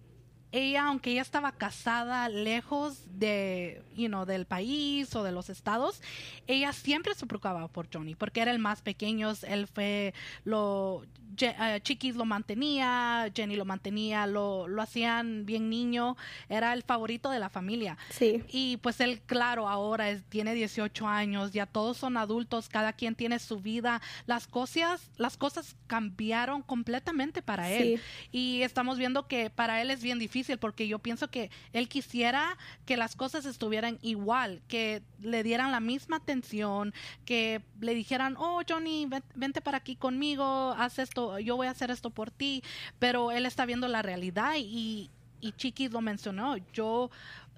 ella, 0.52 0.87
aunque 0.87 1.11
ella 1.11 1.20
estaba 1.20 1.52
casada 1.52 2.30
lejos 2.30 3.02
de, 3.11 3.82
you 3.94 4.08
know, 4.08 4.25
del 4.25 4.47
país 4.47 5.14
o 5.14 5.22
de 5.22 5.31
los 5.31 5.50
estados, 5.50 6.00
ella 6.46 6.72
siempre 6.72 7.14
se 7.14 7.26
preocupaba 7.26 7.68
por 7.68 7.88
Johnny, 7.92 8.14
porque 8.14 8.40
era 8.40 8.53
el 8.53 8.59
más 8.59 8.81
pequeño, 8.81 9.35
él 9.46 9.66
fue 9.66 10.14
lo 10.44 11.03
eh, 11.40 11.81
Chiquis 11.83 12.16
lo 12.16 12.24
mantenía, 12.24 13.31
Jenny 13.35 13.57
lo 13.57 13.64
mantenía, 13.64 14.27
lo, 14.27 14.68
lo 14.68 14.83
hacían 14.83 15.46
bien 15.46 15.70
niño, 15.70 16.16
era 16.48 16.72
el 16.72 16.83
favorito 16.83 17.31
de 17.31 17.38
la 17.38 17.48
familia. 17.48 17.96
Sí. 18.11 18.42
Y 18.48 18.79
pues 18.79 19.01
él, 19.01 19.20
claro, 19.27 19.68
ahora 19.68 20.11
es, 20.11 20.24
tiene 20.24 20.55
18 20.55 21.07
años, 21.07 21.53
ya 21.53 21.66
todos 21.66 21.96
son 21.96 22.16
adultos, 22.16 22.68
cada 22.68 22.92
quien 22.92 23.14
tiene 23.14 23.38
su 23.38 23.61
vida, 23.61 24.01
las 24.27 24.46
cosas, 24.46 25.11
las 25.16 25.37
cosas 25.37 25.77
cambiaron 25.87 26.62
completamente 26.62 27.42
para 27.42 27.70
él. 27.70 28.01
Y 28.33 28.62
estamos 28.62 28.98
viendo 28.98 29.27
que 29.27 29.51
para 29.51 29.81
él 29.83 29.90
es 29.90 30.03
bien 30.03 30.18
difícil 30.18 30.59
porque 30.59 30.88
yo 30.88 30.98
pienso 30.98 31.31
que 31.31 31.51
él 31.72 31.88
quisiera 31.88 32.57
que 32.85 32.96
las 32.96 33.16
cosas 33.16 33.44
estuvieran 33.46 33.98
igual, 34.03 34.62
que 34.68 35.03
le 35.20 35.42
dieran 35.42 35.72
la 35.72 35.81
misma 35.81 36.16
atención, 36.16 36.94
que 37.24 37.62
le 37.81 37.94
dijeran, 37.94 38.37
oh 38.38 38.62
Johnny, 38.68 39.09
vente 39.35 39.61
para 39.61 39.79
aquí 39.79 39.96
conmigo, 39.96 40.74
haz 40.77 40.98
esto 40.98 41.28
yo 41.38 41.57
voy 41.57 41.67
a 41.67 41.71
hacer 41.71 41.91
esto 41.91 42.11
por 42.11 42.31
ti, 42.31 42.62
pero 42.99 43.31
él 43.33 43.47
está 43.47 43.67
viendo 43.67 43.88
la 43.88 44.03
realidad 44.03 44.55
y, 44.59 45.11
y 45.41 45.53
Chiquis 45.53 45.93
lo 45.93 46.01
mencionó, 46.01 46.57
yo 46.73 47.11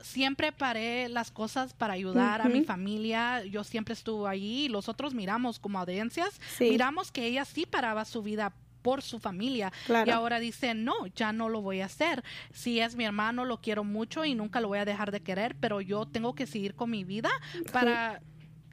siempre 0.02 0.52
paré 0.52 1.08
las 1.08 1.30
cosas 1.30 1.74
para 1.74 1.94
ayudar 1.94 2.40
a 2.40 2.48
mi 2.48 2.64
familia, 2.64 3.44
yo 3.44 3.64
siempre 3.64 3.94
estuve 3.94 4.28
allí, 4.28 4.68
los 4.68 4.88
otros 4.88 5.14
miramos 5.14 5.58
como 5.58 5.78
audiencias, 5.78 6.40
miramos 6.58 7.12
que 7.12 7.26
ella 7.26 7.44
sí 7.44 7.66
paraba 7.66 8.04
su 8.04 8.22
vida 8.22 8.52
por 8.82 9.02
su 9.02 9.18
familia. 9.18 9.72
Y 10.06 10.10
ahora 10.10 10.40
dice 10.40 10.74
no 10.74 11.06
ya 11.14 11.32
no 11.32 11.48
lo 11.48 11.60
voy 11.60 11.80
a 11.80 11.86
hacer. 11.86 12.24
Si 12.52 12.80
es 12.80 12.96
mi 12.96 13.04
hermano 13.04 13.44
lo 13.44 13.60
quiero 13.60 13.84
mucho 13.84 14.24
y 14.24 14.34
nunca 14.34 14.60
lo 14.60 14.68
voy 14.68 14.78
a 14.78 14.84
dejar 14.84 15.10
de 15.10 15.20
querer 15.20 15.54
pero 15.60 15.80
yo 15.80 16.06
tengo 16.06 16.34
que 16.34 16.46
seguir 16.46 16.74
con 16.74 16.90
mi 16.90 17.04
vida 17.04 17.30
para 17.72 18.22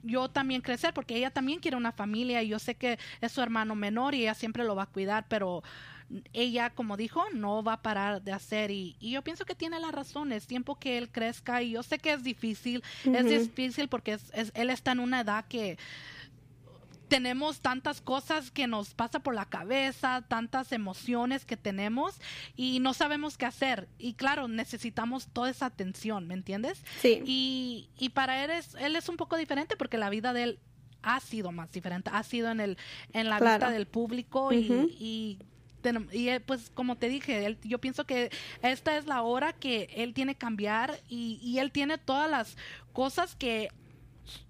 yo 0.02 0.28
también 0.28 0.60
crecer, 0.60 0.94
porque 0.94 1.16
ella 1.16 1.30
también 1.30 1.60
quiere 1.60 1.76
una 1.76 1.92
familia 1.92 2.42
y 2.42 2.48
yo 2.48 2.58
sé 2.58 2.74
que 2.74 2.98
es 3.20 3.32
su 3.32 3.40
hermano 3.40 3.74
menor 3.74 4.14
y 4.14 4.22
ella 4.22 4.34
siempre 4.34 4.64
lo 4.64 4.76
va 4.76 4.84
a 4.84 4.86
cuidar, 4.86 5.26
pero 5.28 5.62
ella, 6.32 6.70
como 6.70 6.96
dijo, 6.96 7.22
no 7.34 7.62
va 7.62 7.74
a 7.74 7.82
parar 7.82 8.22
de 8.22 8.32
hacer 8.32 8.70
y, 8.70 8.96
yo 9.00 9.22
pienso 9.22 9.44
que 9.44 9.54
tiene 9.54 9.78
la 9.78 9.90
razón, 9.90 10.32
es 10.32 10.46
tiempo 10.46 10.76
que 10.76 10.98
él 10.98 11.10
crezca 11.10 11.62
y 11.62 11.72
yo 11.72 11.82
sé 11.82 11.98
que 11.98 12.12
es 12.12 12.22
difícil, 12.22 12.82
es 13.04 13.28
difícil 13.28 13.88
porque 13.88 14.18
él 14.54 14.70
está 14.70 14.92
en 14.92 15.00
una 15.00 15.20
edad 15.20 15.44
que 15.48 15.78
tenemos 17.08 17.60
tantas 17.60 18.00
cosas 18.00 18.50
que 18.50 18.66
nos 18.66 18.94
pasa 18.94 19.20
por 19.20 19.34
la 19.34 19.46
cabeza, 19.46 20.22
tantas 20.28 20.72
emociones 20.72 21.44
que 21.44 21.56
tenemos 21.56 22.20
y 22.56 22.80
no 22.80 22.94
sabemos 22.94 23.36
qué 23.36 23.46
hacer. 23.46 23.88
Y 23.98 24.14
claro, 24.14 24.48
necesitamos 24.48 25.28
toda 25.28 25.50
esa 25.50 25.66
atención, 25.66 26.26
¿me 26.26 26.34
entiendes? 26.34 26.82
Sí. 27.00 27.22
Y, 27.24 27.88
y 27.98 28.10
para 28.10 28.44
él 28.44 28.50
es, 28.50 28.74
él 28.76 28.96
es 28.96 29.08
un 29.08 29.16
poco 29.16 29.36
diferente 29.36 29.76
porque 29.76 29.98
la 29.98 30.10
vida 30.10 30.32
de 30.32 30.42
él 30.44 30.58
ha 31.02 31.20
sido 31.20 31.52
más 31.52 31.72
diferente, 31.72 32.10
ha 32.12 32.22
sido 32.22 32.50
en, 32.50 32.60
el, 32.60 32.78
en 33.12 33.28
la 33.28 33.38
vista 33.40 33.70
del 33.70 33.86
público 33.86 34.52
y, 34.52 34.58
y 34.98 35.38
y 36.12 36.28
eh, 36.28 36.40
pues 36.40 36.70
como 36.74 36.96
te 36.96 37.08
dije, 37.08 37.56
yo 37.62 37.78
pienso 37.78 38.04
que 38.04 38.30
esta 38.62 38.96
es 38.96 39.06
la 39.06 39.22
hora 39.22 39.52
que 39.52 39.88
él 39.94 40.12
tiene 40.12 40.34
que 40.34 40.38
cambiar 40.38 40.98
y, 41.08 41.38
y, 41.42 41.60
él 41.60 41.70
tiene 41.70 41.98
todas 41.98 42.30
las 42.30 42.56
cosas 42.92 43.34
que 43.36 43.70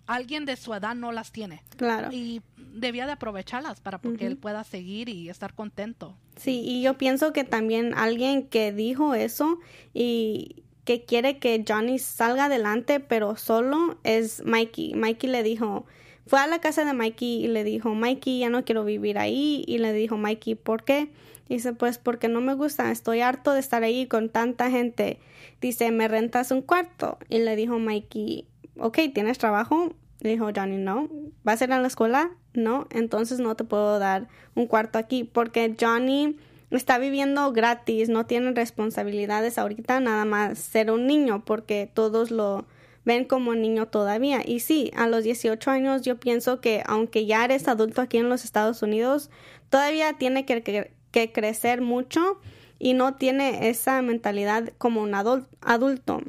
alguien 0.09 0.47
de 0.47 0.57
su 0.57 0.75
edad 0.75 0.97
no 0.97 1.13
las 1.13 1.31
tiene. 1.31 1.63
Claro. 1.77 2.09
Y 2.11 2.43
debía 2.57 3.07
de 3.07 3.13
aprovecharlas 3.13 3.81
para 3.81 3.99
que 3.99 4.27
él 4.27 4.37
pueda 4.37 4.65
seguir 4.65 5.09
y 5.09 5.29
estar 5.29 5.55
contento. 5.55 6.17
Sí, 6.37 6.63
y 6.65 6.83
yo 6.83 6.99
pienso 6.99 7.33
que 7.33 7.45
también 7.45 7.95
alguien 7.95 8.49
que 8.49 8.73
dijo 8.73 9.15
eso 9.15 9.61
y 9.95 10.65
que 10.85 11.05
quiere 11.05 11.39
que 11.39 11.63
Johnny 11.69 11.99
salga 11.99 12.47
adelante, 12.47 13.01
pero 13.01 13.37
solo 13.37 13.99
es 14.03 14.45
Mikey. 14.45 14.95
Mikey 14.95 15.29
le 15.31 15.43
dijo, 15.43 15.85
fue 16.27 16.41
a 16.41 16.47
la 16.47 16.61
casa 16.61 16.85
de 16.85 16.95
Mikey 16.95 17.45
y 17.45 17.49
le 17.49 17.63
dijo, 17.63 17.95
Mikey, 17.95 18.39
ya 18.39 18.49
no 18.49 18.65
quiero 18.65 18.85
vivir 18.85 19.19
ahí. 19.19 19.65
Y 19.67 19.79
le 19.79 19.93
dijo, 19.93 20.17
Mikey, 20.17 20.55
¿por 20.55 20.85
qué? 20.85 21.11
Dice, 21.49 21.75
pues 21.75 21.99
porque 21.99 22.29
no 22.29 22.41
me 22.41 22.55
gusta, 22.55 22.91
estoy 22.91 23.21
harto 23.21 23.53
de 23.53 23.61
estar 23.61 23.83
ahí 23.83 24.07
con 24.07 24.31
tanta 24.31 24.71
gente. 24.71 25.19
Dice, 25.61 25.91
¿me 25.91 26.09
rentas 26.09 26.51
un 26.51 26.63
cuarto? 26.63 27.19
Y 27.29 27.39
le 27.41 27.57
dijo 27.57 27.79
Mikey, 27.79 28.47
ok, 28.79 28.99
¿tienes 29.15 29.39
trabajo? 29.39 29.93
dijo 30.21 30.51
Johnny, 30.55 30.77
no. 30.77 31.09
¿Vas 31.45 31.61
a 31.61 31.65
ir 31.65 31.73
a 31.73 31.81
la 31.81 31.87
escuela? 31.87 32.31
No, 32.55 32.87
entonces 32.91 33.39
no 33.39 33.55
te 33.55 33.65
puedo 33.65 33.99
dar 33.99 34.29
un 34.55 34.67
cuarto 34.67 34.99
aquí 34.99 35.25
porque 35.25 35.75
Johnny 35.81 36.37
está 36.71 36.99
viviendo 36.99 37.53
gratis, 37.53 38.09
no 38.09 38.27
tiene 38.27 38.53
responsabilidades 38.53 39.59
ahorita, 39.59 40.01
nada 40.01 40.25
más 40.25 40.59
ser 40.59 40.91
un 40.91 41.07
niño 41.07 41.45
porque 41.45 41.91
todos 41.93 42.31
lo 42.31 42.67
ven 43.05 43.25
como 43.25 43.55
niño 43.55 43.87
todavía. 43.87 44.43
Y 44.45 44.61
sí, 44.61 44.91
a 44.97 45.07
los 45.07 45.25
18 45.25 45.71
años 45.71 46.03
yo 46.03 46.19
pienso 46.19 46.61
que 46.61 46.83
aunque 46.87 47.27
ya 47.27 47.45
eres 47.45 47.69
adulto 47.69 48.03
aquí 48.03 48.19
en 48.19 48.29
los 48.29 48.45
Estados 48.45 48.83
Unidos, 48.83 49.31
todavía 49.71 50.15
tiene 50.15 50.45
que, 50.45 50.93
que 51.11 51.33
crecer 51.33 51.81
mucho 51.81 52.41
y 52.79 52.95
no 52.95 53.15
tiene 53.15 53.69
esa 53.69 54.03
mentalidad 54.03 54.73
como 54.79 55.03
un 55.03 55.15
adulto. 55.15 56.21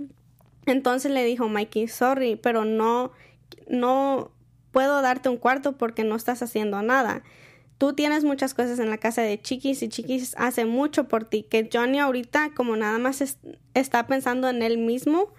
Entonces 0.65 1.11
le 1.11 1.23
dijo 1.23 1.49
Mikey, 1.49 1.87
sorry, 1.87 2.35
pero 2.35 2.65
no, 2.65 3.11
no 3.67 4.31
puedo 4.71 5.01
darte 5.01 5.29
un 5.29 5.37
cuarto 5.37 5.77
porque 5.77 6.03
no 6.03 6.15
estás 6.15 6.41
haciendo 6.41 6.81
nada. 6.81 7.23
Tú 7.77 7.93
tienes 7.93 8.25
muchas 8.25 8.53
cosas 8.53 8.77
en 8.79 8.89
la 8.89 8.97
casa 8.97 9.21
de 9.21 9.41
Chiquis 9.41 9.81
y 9.81 9.89
Chiquis 9.89 10.35
hace 10.37 10.65
mucho 10.65 11.07
por 11.07 11.23
ti. 11.23 11.43
Que 11.43 11.69
Johnny 11.71 11.99
ahorita 11.99 12.51
como 12.53 12.75
nada 12.75 12.99
más 12.99 13.23
está 13.73 14.05
pensando 14.05 14.49
en 14.49 14.61
él 14.61 14.77
mismo, 14.77 15.33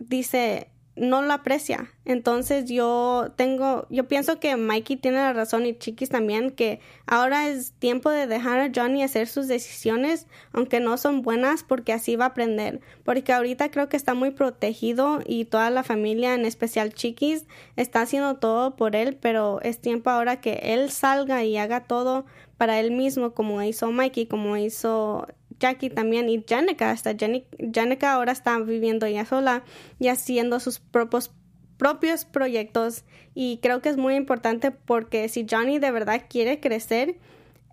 dice, 0.00 0.71
no 0.94 1.22
lo 1.22 1.32
aprecia. 1.32 1.90
Entonces 2.04 2.68
yo 2.68 3.32
tengo, 3.36 3.86
yo 3.88 4.08
pienso 4.08 4.38
que 4.40 4.56
Mikey 4.56 4.96
tiene 4.96 5.18
la 5.18 5.32
razón 5.32 5.64
y 5.64 5.74
Chiquis 5.74 6.10
también, 6.10 6.50
que 6.50 6.80
ahora 7.06 7.48
es 7.48 7.72
tiempo 7.72 8.10
de 8.10 8.26
dejar 8.26 8.60
a 8.60 8.70
Johnny 8.74 9.02
hacer 9.02 9.28
sus 9.28 9.48
decisiones, 9.48 10.26
aunque 10.52 10.80
no 10.80 10.98
son 10.98 11.22
buenas, 11.22 11.62
porque 11.62 11.92
así 11.92 12.16
va 12.16 12.26
a 12.26 12.28
aprender. 12.28 12.80
Porque 13.04 13.32
ahorita 13.32 13.70
creo 13.70 13.88
que 13.88 13.96
está 13.96 14.14
muy 14.14 14.32
protegido 14.32 15.20
y 15.24 15.46
toda 15.46 15.70
la 15.70 15.82
familia, 15.82 16.34
en 16.34 16.44
especial 16.44 16.92
Chiquis, 16.92 17.46
está 17.76 18.02
haciendo 18.02 18.36
todo 18.36 18.76
por 18.76 18.94
él, 18.96 19.16
pero 19.20 19.60
es 19.62 19.80
tiempo 19.80 20.10
ahora 20.10 20.40
que 20.40 20.60
él 20.62 20.90
salga 20.90 21.44
y 21.44 21.56
haga 21.56 21.84
todo 21.84 22.26
para 22.58 22.78
él 22.78 22.92
mismo, 22.92 23.32
como 23.32 23.62
hizo 23.62 23.90
Mikey, 23.90 24.26
como 24.26 24.56
hizo 24.56 25.26
Jackie 25.62 25.90
también 25.90 26.28
y 26.28 26.44
Janica, 26.46 26.90
hasta 26.90 27.14
Janica 27.16 28.12
ahora 28.12 28.32
está 28.32 28.58
viviendo 28.58 29.06
ya 29.06 29.24
sola 29.24 29.62
y 30.00 30.08
haciendo 30.08 30.58
sus 30.58 30.80
propios 30.80 31.30
propios 31.76 32.24
proyectos. 32.24 33.04
Y 33.34 33.58
creo 33.62 33.80
que 33.80 33.88
es 33.88 33.96
muy 33.96 34.14
importante 34.14 34.72
porque 34.72 35.28
si 35.28 35.46
Johnny 35.48 35.78
de 35.78 35.92
verdad 35.92 36.22
quiere 36.28 36.58
crecer, 36.58 37.16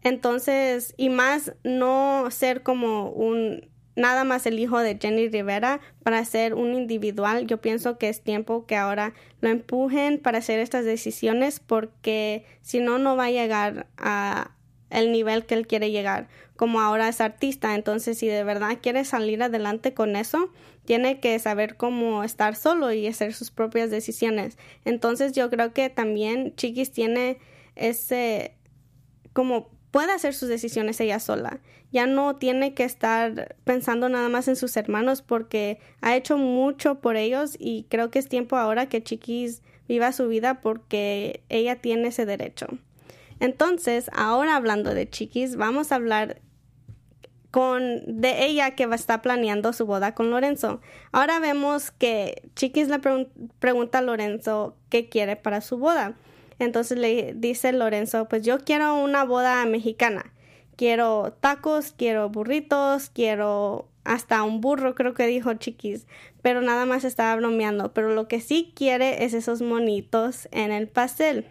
entonces 0.03 0.93
y 0.97 1.09
más 1.09 1.53
no 1.63 2.29
ser 2.29 2.61
como 2.61 3.09
un 3.09 3.67
nada 3.95 4.23
más 4.23 4.45
el 4.45 4.59
hijo 4.59 4.79
de 4.79 4.97
Jenny 5.01 5.27
Rivera 5.27 5.81
para 6.03 6.23
ser 6.25 6.53
un 6.53 6.73
individual, 6.73 7.47
yo 7.47 7.59
pienso 7.59 7.97
que 7.97 8.07
es 8.07 8.21
tiempo 8.21 8.65
que 8.65 8.75
ahora 8.75 9.13
lo 9.41 9.49
empujen 9.49 10.19
para 10.19 10.37
hacer 10.37 10.59
estas 10.59 10.85
decisiones 10.85 11.59
porque 11.59 12.45
si 12.61 12.79
no 12.79 12.97
no 12.99 13.17
va 13.17 13.25
a 13.25 13.31
llegar 13.31 13.87
a 13.97 14.51
el 14.89 15.11
nivel 15.11 15.45
que 15.45 15.55
él 15.55 15.67
quiere 15.67 15.91
llegar. 15.91 16.27
Como 16.55 16.81
ahora 16.81 17.07
es 17.07 17.21
artista, 17.21 17.75
entonces 17.75 18.17
si 18.17 18.27
de 18.27 18.43
verdad 18.43 18.79
quiere 18.81 19.05
salir 19.05 19.41
adelante 19.41 19.93
con 19.93 20.15
eso, 20.15 20.51
tiene 20.85 21.19
que 21.19 21.37
saber 21.39 21.77
cómo 21.77 22.23
estar 22.23 22.55
solo 22.55 22.91
y 22.91 23.07
hacer 23.07 23.33
sus 23.33 23.51
propias 23.51 23.91
decisiones. 23.91 24.57
Entonces 24.85 25.33
yo 25.33 25.49
creo 25.49 25.73
que 25.73 25.89
también 25.89 26.55
Chiquis 26.55 26.91
tiene 26.91 27.37
ese 27.75 28.55
como 29.33 29.69
puede 29.91 30.11
hacer 30.11 30.33
sus 30.33 30.49
decisiones 30.49 30.99
ella 30.99 31.19
sola. 31.19 31.59
Ya 31.91 32.05
no 32.05 32.35
tiene 32.35 32.73
que 32.73 32.83
estar 32.83 33.55
pensando 33.63 34.09
nada 34.09 34.29
más 34.29 34.47
en 34.47 34.55
sus 34.55 34.77
hermanos 34.77 35.21
porque 35.21 35.79
ha 36.01 36.15
hecho 36.15 36.37
mucho 36.37 36.99
por 37.01 37.15
ellos 37.15 37.55
y 37.57 37.85
creo 37.89 38.11
que 38.11 38.19
es 38.19 38.27
tiempo 38.27 38.57
ahora 38.57 38.89
que 38.89 39.03
Chiquis 39.03 39.61
viva 39.87 40.11
su 40.11 40.27
vida 40.27 40.61
porque 40.61 41.41
ella 41.49 41.77
tiene 41.77 42.09
ese 42.09 42.25
derecho. 42.25 42.67
Entonces, 43.39 44.09
ahora 44.13 44.55
hablando 44.55 44.93
de 44.93 45.09
Chiquis, 45.09 45.55
vamos 45.55 45.91
a 45.91 45.95
hablar 45.95 46.41
con 47.51 48.03
de 48.05 48.45
ella 48.45 48.75
que 48.75 48.85
va 48.85 48.93
a 48.93 48.95
estar 48.95 49.21
planeando 49.21 49.73
su 49.73 49.85
boda 49.85 50.13
con 50.13 50.29
Lorenzo. 50.29 50.81
Ahora 51.11 51.39
vemos 51.39 51.91
que 51.91 52.43
Chiquis 52.55 52.89
le 52.89 52.99
pregunta 53.59 53.99
a 53.99 54.01
Lorenzo 54.01 54.75
qué 54.89 55.09
quiere 55.09 55.35
para 55.35 55.61
su 55.61 55.77
boda. 55.77 56.15
Entonces 56.59 56.97
le 56.97 57.33
dice 57.35 57.71
Lorenzo, 57.71 58.27
pues 58.27 58.43
yo 58.43 58.59
quiero 58.59 59.01
una 59.01 59.23
boda 59.23 59.65
mexicana. 59.65 60.33
Quiero 60.75 61.33
tacos, 61.39 61.93
quiero 61.97 62.29
burritos, 62.29 63.09
quiero 63.09 63.87
hasta 64.03 64.43
un 64.43 64.61
burro, 64.61 64.95
creo 64.95 65.13
que 65.13 65.27
dijo 65.27 65.53
Chiquis, 65.53 66.07
pero 66.41 66.61
nada 66.61 66.85
más 66.85 67.03
estaba 67.03 67.35
bromeando. 67.35 67.93
Pero 67.93 68.13
lo 68.13 68.27
que 68.27 68.41
sí 68.41 68.73
quiere 68.75 69.23
es 69.25 69.33
esos 69.33 69.61
monitos 69.61 70.47
en 70.51 70.71
el 70.71 70.87
pastel. 70.87 71.45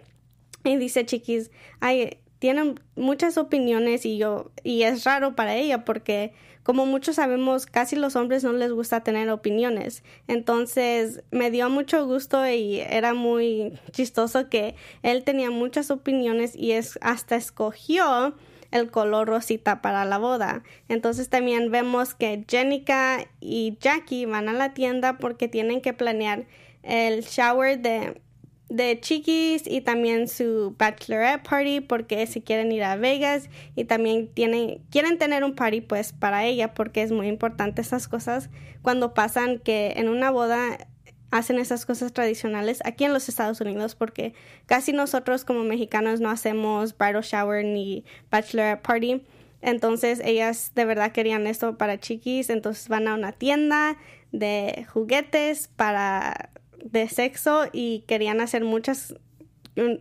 Y 0.69 0.77
dice 0.77 1.07
Chiquis, 1.07 1.51
ay, 1.81 2.19
tienen 2.39 2.81
muchas 2.95 3.39
opiniones 3.39 4.07
y 4.07 4.19
yo, 4.19 4.53
y 4.63 4.83
es 4.83 5.05
raro 5.05 5.35
para 5.35 5.57
ella 5.57 5.85
porque 5.85 6.33
como 6.69 6.85
muchos 6.85 7.17
sabemos, 7.17 7.65
casi 7.65 7.97
los 7.97 8.15
hombres 8.15 8.45
no 8.45 8.53
les 8.53 8.71
gusta 8.71 9.03
tener 9.03 9.31
opiniones. 9.31 10.03
Entonces 10.27 11.23
me 11.31 11.51
dio 11.51 11.71
mucho 11.71 12.05
gusto 12.05 12.47
y 12.47 12.81
era 12.81 13.15
muy 13.15 13.81
chistoso 13.91 14.51
que 14.51 14.75
él 15.03 15.25
tenía 15.25 15.51
muchas 15.51 15.91
opiniones 15.91 16.55
y 16.55 16.73
es 16.73 16.99
hasta 17.01 17.37
escogió 17.37 18.35
el 18.71 18.91
color 18.91 19.29
rosita 19.29 19.81
para 19.81 20.05
la 20.05 20.19
boda. 20.19 20.63
Entonces 20.91 21.31
también 21.31 21.71
vemos 21.71 22.15
que 22.15 22.45
Jenica 22.47 23.27
y 23.41 23.79
Jackie 23.81 24.27
van 24.27 24.51
a 24.51 24.53
la 24.53 24.75
tienda 24.75 25.17
porque 25.17 25.49
tienen 25.49 25.81
que 25.81 25.95
planear 25.95 26.45
el 26.83 27.23
shower 27.23 27.79
de 27.81 28.21
de 28.69 29.01
Chiquis 29.01 29.67
y 29.67 29.81
también 29.81 30.29
su 30.29 30.75
bachelorette 30.79 31.43
party 31.43 31.81
porque 31.81 32.27
si 32.27 32.43
quieren 32.43 32.71
ir 32.71 32.85
a 32.85 32.97
Vegas 32.97 33.49
y 33.75 33.85
también 33.85 34.29
tienen 34.29 34.83
quieren 34.91 35.17
tener 35.17 35.43
un 35.43 35.55
party 35.55 35.81
pues 35.81 36.13
para 36.13 36.45
ella 36.45 36.75
porque 36.75 37.03
es 37.03 37.11
muy 37.11 37.29
importante 37.29 37.81
esas 37.81 38.09
cosas 38.09 38.51
cuando 38.83 39.15
pasan 39.15 39.59
que 39.59 39.95
en 39.97 40.09
una 40.09 40.31
boda 40.31 40.87
hacen 41.31 41.59
esas 41.59 41.87
cosas 41.87 42.13
tradicionales 42.13 42.81
aquí 42.85 43.05
en 43.05 43.13
los 43.13 43.29
Estados 43.29 43.61
Unidos 43.61 43.95
porque 43.95 44.35
casi 44.67 44.93
nosotros 44.93 45.45
como 45.45 45.65
mexicanos 45.65 46.21
no 46.21 46.31
hacemos 46.31 46.97
bridal 46.97 47.23
shower 47.23 47.65
ni 47.65 48.05
bachelorette 48.31 48.83
party. 48.83 49.23
Entonces 49.61 50.21
ellas 50.25 50.73
de 50.75 50.85
verdad 50.85 51.13
querían 51.13 51.47
esto 51.47 51.77
para 51.77 51.99
chiquis 51.99 52.49
entonces 52.51 52.89
van 52.89 53.09
a 53.09 53.15
una 53.15 53.33
tienda 53.33 53.97
de 54.31 54.87
juguetes 54.93 55.69
para 55.69 56.51
de 56.91 57.09
sexo 57.09 57.67
y 57.73 58.05
querían 58.07 58.41
hacer 58.41 58.65
muchos 58.65 59.15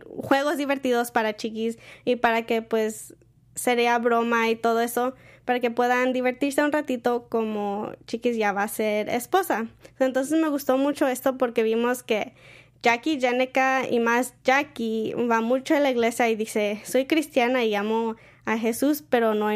juegos 0.06 0.56
divertidos 0.56 1.10
para 1.10 1.36
chiquis 1.36 1.78
y 2.04 2.16
para 2.16 2.46
que 2.46 2.62
pues 2.62 3.14
sería 3.54 3.98
broma 3.98 4.48
y 4.48 4.56
todo 4.56 4.80
eso 4.80 5.14
para 5.44 5.60
que 5.60 5.70
puedan 5.70 6.12
divertirse 6.12 6.62
un 6.62 6.72
ratito 6.72 7.28
como 7.28 7.92
chiquis 8.06 8.36
ya 8.36 8.52
va 8.52 8.64
a 8.64 8.68
ser 8.68 9.08
esposa. 9.08 9.68
Entonces 9.98 10.38
me 10.38 10.48
gustó 10.48 10.76
mucho 10.76 11.08
esto 11.08 11.38
porque 11.38 11.62
vimos 11.62 12.02
que 12.02 12.34
Jackie 12.82 13.18
Jenica 13.20 13.88
y 13.88 13.98
más 13.98 14.34
Jackie 14.44 15.14
va 15.14 15.40
mucho 15.40 15.74
a 15.74 15.80
la 15.80 15.90
iglesia 15.90 16.28
y 16.28 16.36
dice 16.36 16.80
soy 16.84 17.06
cristiana 17.06 17.64
y 17.64 17.74
amo 17.74 18.16
a 18.44 18.58
Jesús 18.58 19.02
pero 19.08 19.34
no, 19.34 19.48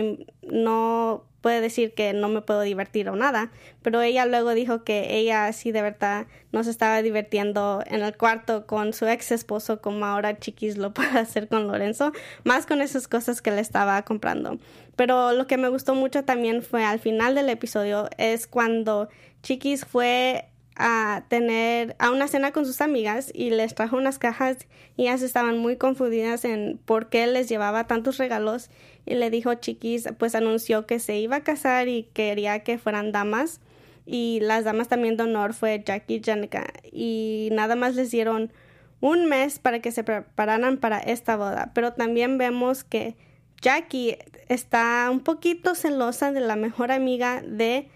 no 0.42 1.24
puede 1.42 1.60
decir 1.60 1.92
que 1.92 2.14
no 2.14 2.28
me 2.28 2.40
puedo 2.40 2.62
divertir 2.62 3.10
o 3.10 3.16
nada, 3.16 3.50
pero 3.82 4.00
ella 4.00 4.24
luego 4.24 4.54
dijo 4.54 4.84
que 4.84 5.18
ella 5.18 5.52
sí 5.52 5.72
de 5.72 5.82
verdad 5.82 6.26
no 6.52 6.64
se 6.64 6.70
estaba 6.70 7.02
divirtiendo 7.02 7.82
en 7.86 8.02
el 8.02 8.16
cuarto 8.16 8.66
con 8.66 8.94
su 8.94 9.06
ex 9.06 9.32
esposo 9.32 9.82
como 9.82 10.06
ahora 10.06 10.38
Chiquis 10.38 10.78
lo 10.78 10.94
puede 10.94 11.18
hacer 11.18 11.48
con 11.48 11.66
Lorenzo, 11.66 12.12
más 12.44 12.64
con 12.64 12.80
esas 12.80 13.08
cosas 13.08 13.42
que 13.42 13.50
le 13.50 13.60
estaba 13.60 14.00
comprando. 14.02 14.58
Pero 14.96 15.32
lo 15.32 15.46
que 15.46 15.56
me 15.56 15.68
gustó 15.68 15.94
mucho 15.94 16.24
también 16.24 16.62
fue 16.62 16.84
al 16.84 17.00
final 17.00 17.34
del 17.34 17.48
episodio 17.48 18.08
es 18.16 18.46
cuando 18.46 19.08
Chiquis 19.42 19.84
fue 19.84 20.48
a 20.76 21.24
tener 21.28 21.96
a 21.98 22.10
una 22.10 22.28
cena 22.28 22.52
con 22.52 22.64
sus 22.64 22.80
amigas 22.80 23.30
y 23.34 23.50
les 23.50 23.74
trajo 23.74 23.96
unas 23.96 24.18
cajas 24.18 24.56
y 24.96 25.02
ellas 25.02 25.22
estaban 25.22 25.58
muy 25.58 25.76
confundidas 25.76 26.44
en 26.44 26.80
por 26.84 27.08
qué 27.08 27.26
les 27.26 27.48
llevaba 27.48 27.86
tantos 27.86 28.18
regalos 28.18 28.70
y 29.06 29.14
le 29.14 29.30
dijo 29.30 29.54
Chiquis, 29.54 30.08
pues 30.18 30.34
anunció 30.34 30.86
que 30.86 30.98
se 30.98 31.18
iba 31.18 31.36
a 31.36 31.44
casar 31.44 31.88
y 31.88 32.04
quería 32.12 32.60
que 32.60 32.78
fueran 32.78 33.12
damas. 33.12 33.60
Y 34.04 34.40
las 34.40 34.64
damas 34.64 34.88
también 34.88 35.16
de 35.16 35.24
honor 35.24 35.54
fue 35.54 35.82
Jackie 35.84 36.16
y 36.16 36.22
Janica 36.22 36.72
y 36.90 37.50
nada 37.52 37.76
más 37.76 37.94
les 37.94 38.10
dieron 38.10 38.52
un 39.00 39.26
mes 39.26 39.58
para 39.58 39.80
que 39.80 39.92
se 39.92 40.04
prepararan 40.04 40.78
para 40.78 40.98
esta 40.98 41.36
boda, 41.36 41.72
pero 41.74 41.92
también 41.92 42.38
vemos 42.38 42.84
que 42.84 43.16
Jackie 43.60 44.16
está 44.48 45.08
un 45.10 45.20
poquito 45.20 45.74
celosa 45.74 46.32
de 46.32 46.40
la 46.40 46.56
mejor 46.56 46.90
amiga 46.90 47.42
de 47.42 47.88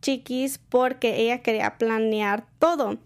Chiquis 0.00 0.58
porque 0.58 1.20
ella 1.20 1.42
quería 1.42 1.76
planear 1.78 2.46
todo. 2.58 2.98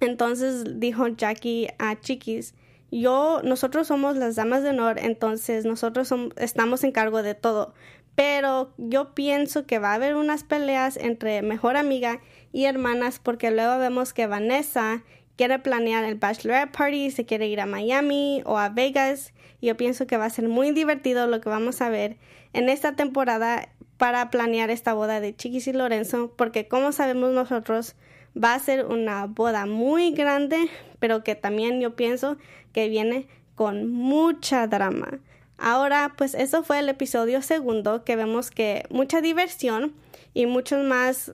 Entonces 0.00 0.80
dijo 0.80 1.06
Jackie 1.08 1.68
a 1.78 1.98
Chiquis, 2.00 2.54
yo, 2.90 3.40
nosotros 3.44 3.86
somos 3.86 4.16
las 4.16 4.36
damas 4.36 4.62
de 4.62 4.70
honor, 4.70 4.98
entonces 4.98 5.64
nosotros 5.64 6.12
estamos 6.36 6.84
en 6.84 6.92
cargo 6.92 7.22
de 7.22 7.34
todo. 7.34 7.74
Pero 8.14 8.72
yo 8.76 9.14
pienso 9.14 9.66
que 9.66 9.78
va 9.78 9.92
a 9.92 9.94
haber 9.94 10.16
unas 10.16 10.44
peleas 10.44 10.96
entre 10.96 11.42
mejor 11.42 11.76
amiga 11.76 12.20
y 12.52 12.64
hermanas 12.64 13.20
porque 13.20 13.50
luego 13.50 13.78
vemos 13.78 14.12
que 14.12 14.26
Vanessa 14.26 15.04
quiere 15.36 15.58
planear 15.58 16.04
el 16.04 16.16
bachelorette 16.16 16.76
party, 16.76 17.10
se 17.10 17.24
quiere 17.24 17.46
ir 17.46 17.60
a 17.60 17.66
Miami 17.66 18.42
o 18.44 18.58
a 18.58 18.68
Vegas. 18.68 19.32
Yo 19.62 19.76
pienso 19.76 20.06
que 20.06 20.16
va 20.16 20.26
a 20.26 20.30
ser 20.30 20.48
muy 20.48 20.72
divertido 20.72 21.26
lo 21.26 21.40
que 21.40 21.48
vamos 21.48 21.80
a 21.80 21.88
ver 21.88 22.18
en 22.52 22.68
esta 22.68 22.94
temporada 22.96 23.68
para 23.96 24.30
planear 24.30 24.70
esta 24.70 24.92
boda 24.92 25.20
de 25.20 25.34
Chiquis 25.36 25.68
y 25.68 25.72
Lorenzo, 25.72 26.32
porque 26.36 26.68
como 26.68 26.92
sabemos 26.92 27.32
nosotros, 27.32 27.96
va 28.36 28.54
a 28.54 28.58
ser 28.58 28.86
una 28.86 29.26
boda 29.26 29.66
muy 29.66 30.12
grande, 30.12 30.68
pero 30.98 31.24
que 31.24 31.34
también 31.34 31.80
yo 31.80 31.96
pienso 31.96 32.36
que 32.72 32.88
viene 32.88 33.26
con 33.54 33.90
mucha 33.90 34.66
drama. 34.66 35.20
Ahora, 35.58 36.14
pues 36.16 36.34
eso 36.34 36.62
fue 36.62 36.78
el 36.78 36.88
episodio 36.88 37.42
segundo, 37.42 38.04
que 38.04 38.16
vemos 38.16 38.50
que 38.50 38.84
mucha 38.88 39.20
diversión 39.20 39.94
y 40.32 40.46
mucho 40.46 40.78
más 40.78 41.32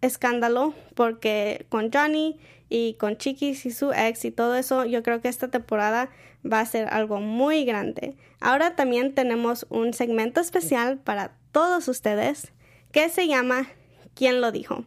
escándalo, 0.00 0.72
porque 0.94 1.66
con 1.68 1.92
Johnny 1.92 2.38
y 2.68 2.94
con 2.94 3.16
Chiquis 3.16 3.66
y 3.66 3.70
su 3.70 3.92
ex 3.92 4.24
y 4.24 4.30
todo 4.30 4.54
eso, 4.54 4.84
yo 4.84 5.02
creo 5.02 5.20
que 5.20 5.28
esta 5.28 5.48
temporada 5.48 6.10
va 6.50 6.60
a 6.60 6.66
ser 6.66 6.88
algo 6.88 7.20
muy 7.20 7.64
grande. 7.64 8.16
Ahora 8.40 8.76
también 8.76 9.14
tenemos 9.14 9.66
un 9.68 9.92
segmento 9.92 10.40
especial 10.40 10.98
para 10.98 11.32
todos 11.52 11.88
ustedes 11.88 12.52
que 12.92 13.08
se 13.08 13.26
llama 13.26 13.68
¿Quién 14.14 14.40
lo 14.40 14.52
dijo? 14.52 14.84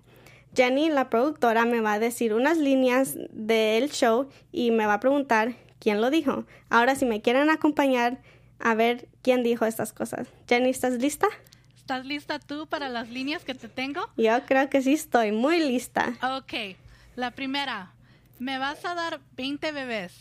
Jenny, 0.56 0.90
la 0.90 1.10
productora, 1.10 1.66
me 1.66 1.82
va 1.82 1.94
a 1.94 2.00
decir 2.00 2.34
unas 2.34 2.58
líneas 2.58 3.18
del 3.32 3.92
show 3.92 4.30
y 4.52 4.72
me 4.72 4.86
va 4.86 4.96
a 4.96 5.00
preguntar 5.00 5.56
quién 5.80 6.02
lo 6.02 6.10
dijo. 6.10 6.46
Ahora, 6.70 6.96
si 6.96 7.06
me 7.06 7.22
quieren 7.22 7.50
acompañar 7.50 8.20
a 8.60 8.76
ver 8.76 9.08
quién 9.22 9.44
dijo 9.44 9.66
estas 9.66 9.94
cosas. 9.94 10.28
Jenny, 10.48 10.70
¿estás 10.70 10.94
lista? 10.94 11.28
¿Estás 11.76 12.06
lista 12.06 12.40
tú 12.40 12.68
para 12.68 12.90
las 12.90 13.10
líneas 13.10 13.44
que 13.44 13.56
te 13.56 13.68
tengo? 13.68 14.02
Yo 14.18 14.46
creo 14.46 14.70
que 14.70 14.82
sí 14.82 14.94
estoy 14.94 15.32
muy 15.32 15.60
lista. 15.60 16.14
Ok, 16.38 16.76
la 17.16 17.32
primera. 17.32 17.94
Me 18.38 18.58
vas 18.58 18.86
a 18.86 18.94
dar 18.94 19.20
20 19.36 19.72
bebés. 19.72 20.14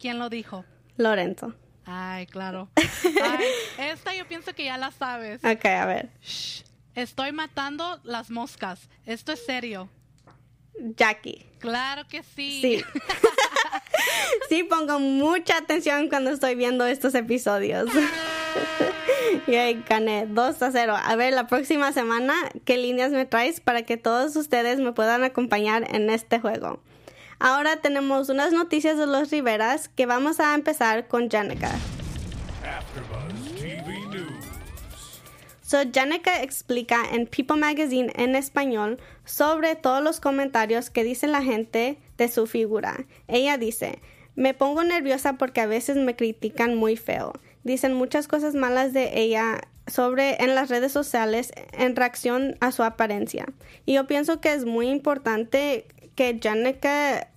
¿Quién 0.00 0.18
lo 0.18 0.28
dijo? 0.28 0.64
Lorenzo. 0.96 1.54
Ay, 1.84 2.26
claro. 2.26 2.68
esta 3.78 4.14
yo 4.14 4.26
pienso 4.26 4.52
que 4.54 4.64
ya 4.64 4.76
la 4.76 4.90
sabes. 4.90 5.44
Ok, 5.44 5.64
a 5.66 5.86
ver. 5.86 6.10
Estoy 6.96 7.30
matando 7.30 8.00
las 8.04 8.30
moscas. 8.30 8.88
Esto 9.04 9.32
es 9.32 9.44
serio. 9.44 9.90
Jackie. 10.96 11.46
Claro 11.58 12.08
que 12.08 12.22
sí. 12.22 12.60
Sí. 12.62 12.84
sí, 14.48 14.62
pongo 14.64 14.98
mucha 14.98 15.58
atención 15.58 16.08
cuando 16.08 16.30
estoy 16.30 16.54
viendo 16.54 16.86
estos 16.86 17.14
episodios. 17.14 17.90
y 19.46 19.56
ahí 19.56 19.84
gané 19.86 20.26
2 20.26 20.62
a 20.62 20.72
0. 20.72 20.96
A 20.96 21.16
ver, 21.16 21.34
la 21.34 21.46
próxima 21.46 21.92
semana, 21.92 22.34
¿qué 22.64 22.78
líneas 22.78 23.12
me 23.12 23.26
traes 23.26 23.60
para 23.60 23.82
que 23.82 23.98
todos 23.98 24.34
ustedes 24.34 24.80
me 24.80 24.92
puedan 24.92 25.22
acompañar 25.22 25.94
en 25.94 26.08
este 26.08 26.40
juego? 26.40 26.80
Ahora 27.38 27.76
tenemos 27.76 28.30
unas 28.30 28.54
noticias 28.54 28.96
de 28.96 29.06
los 29.06 29.30
Riveras 29.30 29.90
que 29.90 30.06
vamos 30.06 30.40
a 30.40 30.54
empezar 30.54 31.08
con 31.08 31.28
Janica. 31.28 31.72
So, 35.66 35.78
Janica 35.92 36.44
explica 36.44 37.02
en 37.12 37.26
People 37.26 37.56
Magazine 37.56 38.12
en 38.14 38.36
español 38.36 39.00
sobre 39.24 39.74
todos 39.74 40.00
los 40.00 40.20
comentarios 40.20 40.90
que 40.90 41.02
dice 41.02 41.26
la 41.26 41.42
gente 41.42 41.98
de 42.16 42.28
su 42.28 42.46
figura. 42.46 43.04
Ella 43.26 43.58
dice, 43.58 43.98
me 44.36 44.54
pongo 44.54 44.84
nerviosa 44.84 45.32
porque 45.38 45.60
a 45.60 45.66
veces 45.66 45.96
me 45.96 46.14
critican 46.14 46.76
muy 46.76 46.96
feo. 46.96 47.32
Dicen 47.64 47.94
muchas 47.94 48.28
cosas 48.28 48.54
malas 48.54 48.92
de 48.92 49.18
ella 49.18 49.60
sobre 49.88 50.40
en 50.40 50.54
las 50.54 50.68
redes 50.68 50.92
sociales 50.92 51.52
en 51.72 51.96
reacción 51.96 52.54
a 52.60 52.70
su 52.70 52.84
apariencia. 52.84 53.46
Y 53.86 53.94
yo 53.94 54.06
pienso 54.06 54.40
que 54.40 54.52
es 54.52 54.66
muy 54.66 54.88
importante 54.88 55.86
que 56.14 56.38
Janica 56.40 57.28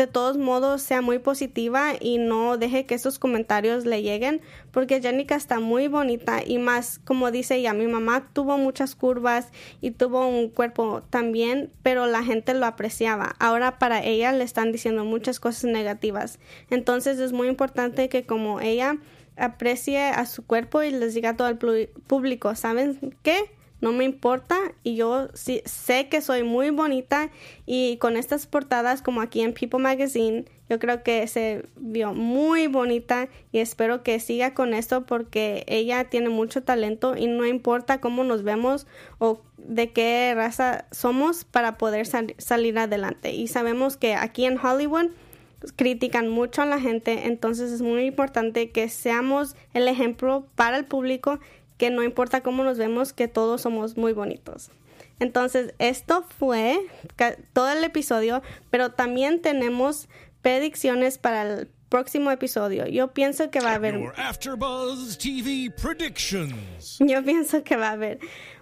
de 0.00 0.06
todos 0.06 0.38
modos 0.38 0.80
sea 0.80 1.02
muy 1.02 1.18
positiva 1.18 1.92
y 2.00 2.16
no 2.16 2.56
deje 2.56 2.86
que 2.86 2.94
esos 2.94 3.18
comentarios 3.18 3.84
le 3.84 4.02
lleguen 4.02 4.40
porque 4.70 5.02
Janica 5.02 5.34
está 5.34 5.60
muy 5.60 5.88
bonita 5.88 6.40
y 6.42 6.56
más 6.56 6.98
como 7.04 7.30
dice 7.30 7.56
ella 7.56 7.74
mi 7.74 7.86
mamá 7.86 8.30
tuvo 8.32 8.56
muchas 8.56 8.94
curvas 8.94 9.48
y 9.82 9.90
tuvo 9.90 10.26
un 10.26 10.48
cuerpo 10.48 11.02
también 11.10 11.70
pero 11.82 12.06
la 12.06 12.24
gente 12.24 12.54
lo 12.54 12.64
apreciaba. 12.64 13.36
Ahora 13.38 13.78
para 13.78 14.02
ella 14.02 14.32
le 14.32 14.42
están 14.42 14.72
diciendo 14.72 15.04
muchas 15.04 15.38
cosas 15.38 15.64
negativas. 15.64 16.38
Entonces 16.70 17.18
es 17.18 17.32
muy 17.32 17.48
importante 17.48 18.08
que 18.08 18.24
como 18.24 18.62
ella 18.62 18.96
aprecie 19.36 20.00
a 20.00 20.24
su 20.24 20.46
cuerpo 20.46 20.82
y 20.82 20.92
les 20.92 21.12
diga 21.12 21.30
a 21.30 21.36
todo 21.36 21.48
el 21.48 21.58
público 21.58 22.54
saben 22.54 23.14
qué 23.22 23.50
no 23.80 23.92
me 23.92 24.04
importa 24.04 24.58
y 24.82 24.96
yo 24.96 25.28
sí, 25.34 25.62
sé 25.64 26.08
que 26.08 26.20
soy 26.20 26.42
muy 26.42 26.70
bonita 26.70 27.30
y 27.66 27.96
con 27.98 28.16
estas 28.16 28.46
portadas 28.46 29.02
como 29.02 29.20
aquí 29.20 29.40
en 29.40 29.52
People 29.52 29.80
Magazine 29.80 30.44
yo 30.70 30.78
creo 30.78 31.02
que 31.02 31.26
se 31.26 31.64
vio 31.76 32.14
muy 32.14 32.68
bonita 32.68 33.28
y 33.50 33.58
espero 33.58 34.04
que 34.04 34.20
siga 34.20 34.54
con 34.54 34.72
esto 34.72 35.04
porque 35.04 35.64
ella 35.66 36.04
tiene 36.04 36.28
mucho 36.28 36.62
talento 36.62 37.16
y 37.16 37.26
no 37.26 37.44
importa 37.44 38.00
cómo 38.00 38.22
nos 38.22 38.44
vemos 38.44 38.86
o 39.18 39.42
de 39.58 39.90
qué 39.90 40.32
raza 40.36 40.84
somos 40.92 41.44
para 41.44 41.76
poder 41.76 42.06
salir 42.06 42.78
adelante. 42.78 43.32
Y 43.32 43.48
sabemos 43.48 43.96
que 43.96 44.14
aquí 44.14 44.44
en 44.44 44.64
Hollywood 44.64 45.10
critican 45.74 46.28
mucho 46.28 46.62
a 46.62 46.66
la 46.66 46.80
gente 46.80 47.26
entonces 47.26 47.72
es 47.72 47.82
muy 47.82 48.04
importante 48.04 48.70
que 48.70 48.88
seamos 48.88 49.56
el 49.74 49.88
ejemplo 49.88 50.46
para 50.54 50.78
el 50.78 50.86
público 50.86 51.38
que 51.80 51.88
no 51.88 52.02
importa 52.02 52.42
cómo 52.42 52.62
nos 52.62 52.76
vemos, 52.76 53.14
que 53.14 53.26
todos 53.26 53.62
somos 53.62 53.96
muy 53.96 54.12
bonitos. 54.12 54.70
Entonces, 55.18 55.72
esto 55.78 56.26
fue 56.38 56.78
todo 57.54 57.70
el 57.70 57.82
episodio, 57.82 58.42
pero 58.68 58.92
también 58.92 59.40
tenemos 59.40 60.10
predicciones 60.42 61.16
para 61.16 61.42
el 61.42 61.68
próximo 61.88 62.30
episodio. 62.30 62.86
Yo 62.86 63.14
pienso 63.14 63.50
que 63.50 63.60
va 63.60 63.70
a 63.70 63.74
haber. 63.76 63.98
Yo 66.98 67.24
pienso 67.24 67.64
que 67.64 67.76
va 67.76 67.88
a 67.88 67.92
haber 67.92 68.18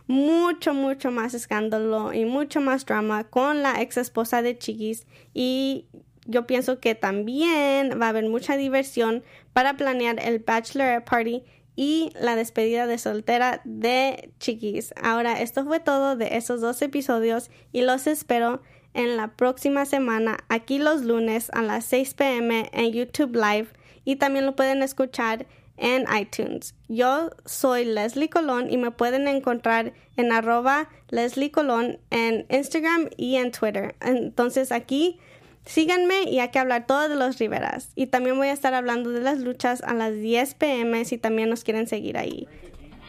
mucho, 0.06 0.72
mucho 0.72 1.10
más 1.10 1.34
escándalo 1.34 2.12
y 2.12 2.24
mucho 2.24 2.60
más 2.60 2.86
drama 2.86 3.24
con 3.24 3.64
la 3.64 3.82
ex 3.82 3.96
esposa 3.96 4.42
de 4.42 4.56
Chiquis. 4.56 5.08
Y 5.34 5.86
yo 6.24 6.46
pienso 6.46 6.78
que 6.78 6.94
también 6.94 8.00
va 8.00 8.06
a 8.06 8.10
haber 8.10 8.28
mucha 8.28 8.56
diversión 8.56 9.24
para 9.52 9.76
planear 9.76 10.20
el 10.24 10.38
Bachelor 10.38 11.02
Party 11.02 11.42
y 11.78 12.10
la 12.20 12.34
despedida 12.34 12.88
de 12.88 12.98
soltera 12.98 13.60
de 13.64 14.32
Chiquis. 14.40 14.92
Ahora, 15.00 15.40
esto 15.40 15.64
fue 15.64 15.78
todo 15.78 16.16
de 16.16 16.36
esos 16.36 16.60
dos 16.60 16.82
episodios 16.82 17.52
y 17.72 17.82
los 17.82 18.08
espero 18.08 18.62
en 18.94 19.16
la 19.16 19.36
próxima 19.36 19.86
semana, 19.86 20.38
aquí 20.48 20.80
los 20.80 21.02
lunes 21.02 21.50
a 21.52 21.62
las 21.62 21.84
6 21.84 22.14
pm 22.14 22.68
en 22.72 22.92
YouTube 22.92 23.36
Live 23.36 23.68
y 24.04 24.16
también 24.16 24.44
lo 24.44 24.56
pueden 24.56 24.82
escuchar 24.82 25.46
en 25.76 26.04
iTunes. 26.20 26.74
Yo 26.88 27.30
soy 27.44 27.84
Leslie 27.84 28.28
Colón 28.28 28.72
y 28.72 28.76
me 28.76 28.90
pueden 28.90 29.28
encontrar 29.28 29.92
en 30.16 30.32
arroba 30.32 30.88
Leslie 31.10 31.52
Colón 31.52 32.00
en 32.10 32.44
Instagram 32.50 33.08
y 33.16 33.36
en 33.36 33.52
Twitter. 33.52 33.94
Entonces 34.00 34.72
aquí 34.72 35.20
Síganme 35.68 36.22
y 36.22 36.40
hay 36.40 36.48
que 36.48 36.58
hablar 36.58 36.86
todo 36.86 37.10
de 37.10 37.14
los 37.14 37.38
Riveras. 37.38 37.90
Y 37.94 38.06
también 38.06 38.38
voy 38.38 38.48
a 38.48 38.52
estar 38.52 38.72
hablando 38.72 39.10
de 39.10 39.20
las 39.20 39.38
luchas 39.38 39.82
a 39.82 39.92
las 39.92 40.14
10 40.14 40.54
pm 40.54 41.04
si 41.04 41.18
también 41.18 41.50
nos 41.50 41.62
quieren 41.62 41.86
seguir 41.86 42.16
ahí. 42.16 42.48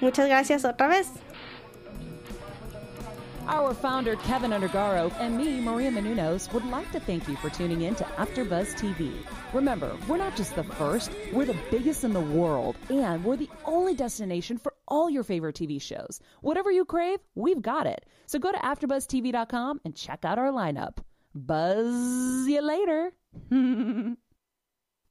Muchas 0.02 0.28
gracias 0.28 0.66
otra 0.66 0.90
vez. 0.90 1.08
Our 3.48 3.74
founder, 3.74 4.18
Kevin 4.18 4.52
Undergaro, 4.52 5.10
and 5.22 5.38
me, 5.38 5.62
Maria 5.62 5.90
Menounos, 5.90 6.52
would 6.52 6.66
like 6.66 6.92
to 6.92 7.00
thank 7.00 7.30
you 7.30 7.38
for 7.38 7.50
tuning 7.50 7.84
in 7.84 7.96
to 7.96 8.04
AfterBuzz 8.18 8.76
TV. 8.76 9.14
Remember, 9.54 9.96
we're 10.10 10.18
not 10.18 10.36
just 10.36 10.54
the 10.56 10.64
first, 10.64 11.12
we're 11.32 11.46
the 11.46 11.58
biggest 11.72 12.04
in 12.04 12.12
the 12.12 12.20
world, 12.20 12.76
and 12.90 13.24
we're 13.24 13.38
the 13.38 13.50
only 13.64 13.96
destination 13.96 14.58
for 14.58 14.74
all 14.86 15.10
your 15.10 15.24
favorite 15.24 15.56
TV 15.56 15.82
shows. 15.82 16.20
Whatever 16.42 16.72
you 16.72 16.84
crave, 16.84 17.20
we've 17.36 17.62
got 17.62 17.88
it. 17.88 18.06
So 18.26 18.38
go 18.38 18.52
to 18.52 18.58
AfterBuzzTV.com 18.58 19.80
and 19.86 19.96
check 19.96 20.26
out 20.26 20.38
our 20.38 20.52
lineup. 20.52 20.98
Buzz 21.36 22.48
you 22.48 22.62
later. 22.62 23.12
the 23.50 24.16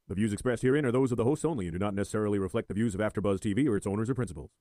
views 0.09 0.33
expressed 0.33 0.63
herein 0.63 0.85
are 0.85 0.91
those 0.91 1.11
of 1.11 1.17
the 1.17 1.23
hosts 1.23 1.45
only 1.45 1.67
and 1.67 1.73
do 1.73 1.79
not 1.79 1.93
necessarily 1.93 2.37
reflect 2.39 2.67
the 2.67 2.73
views 2.73 2.93
of 2.93 3.01
AfterBuzz 3.01 3.39
TV 3.39 3.67
or 3.67 3.77
its 3.77 3.87
owners 3.87 4.09
or 4.09 4.15
principals. 4.15 4.51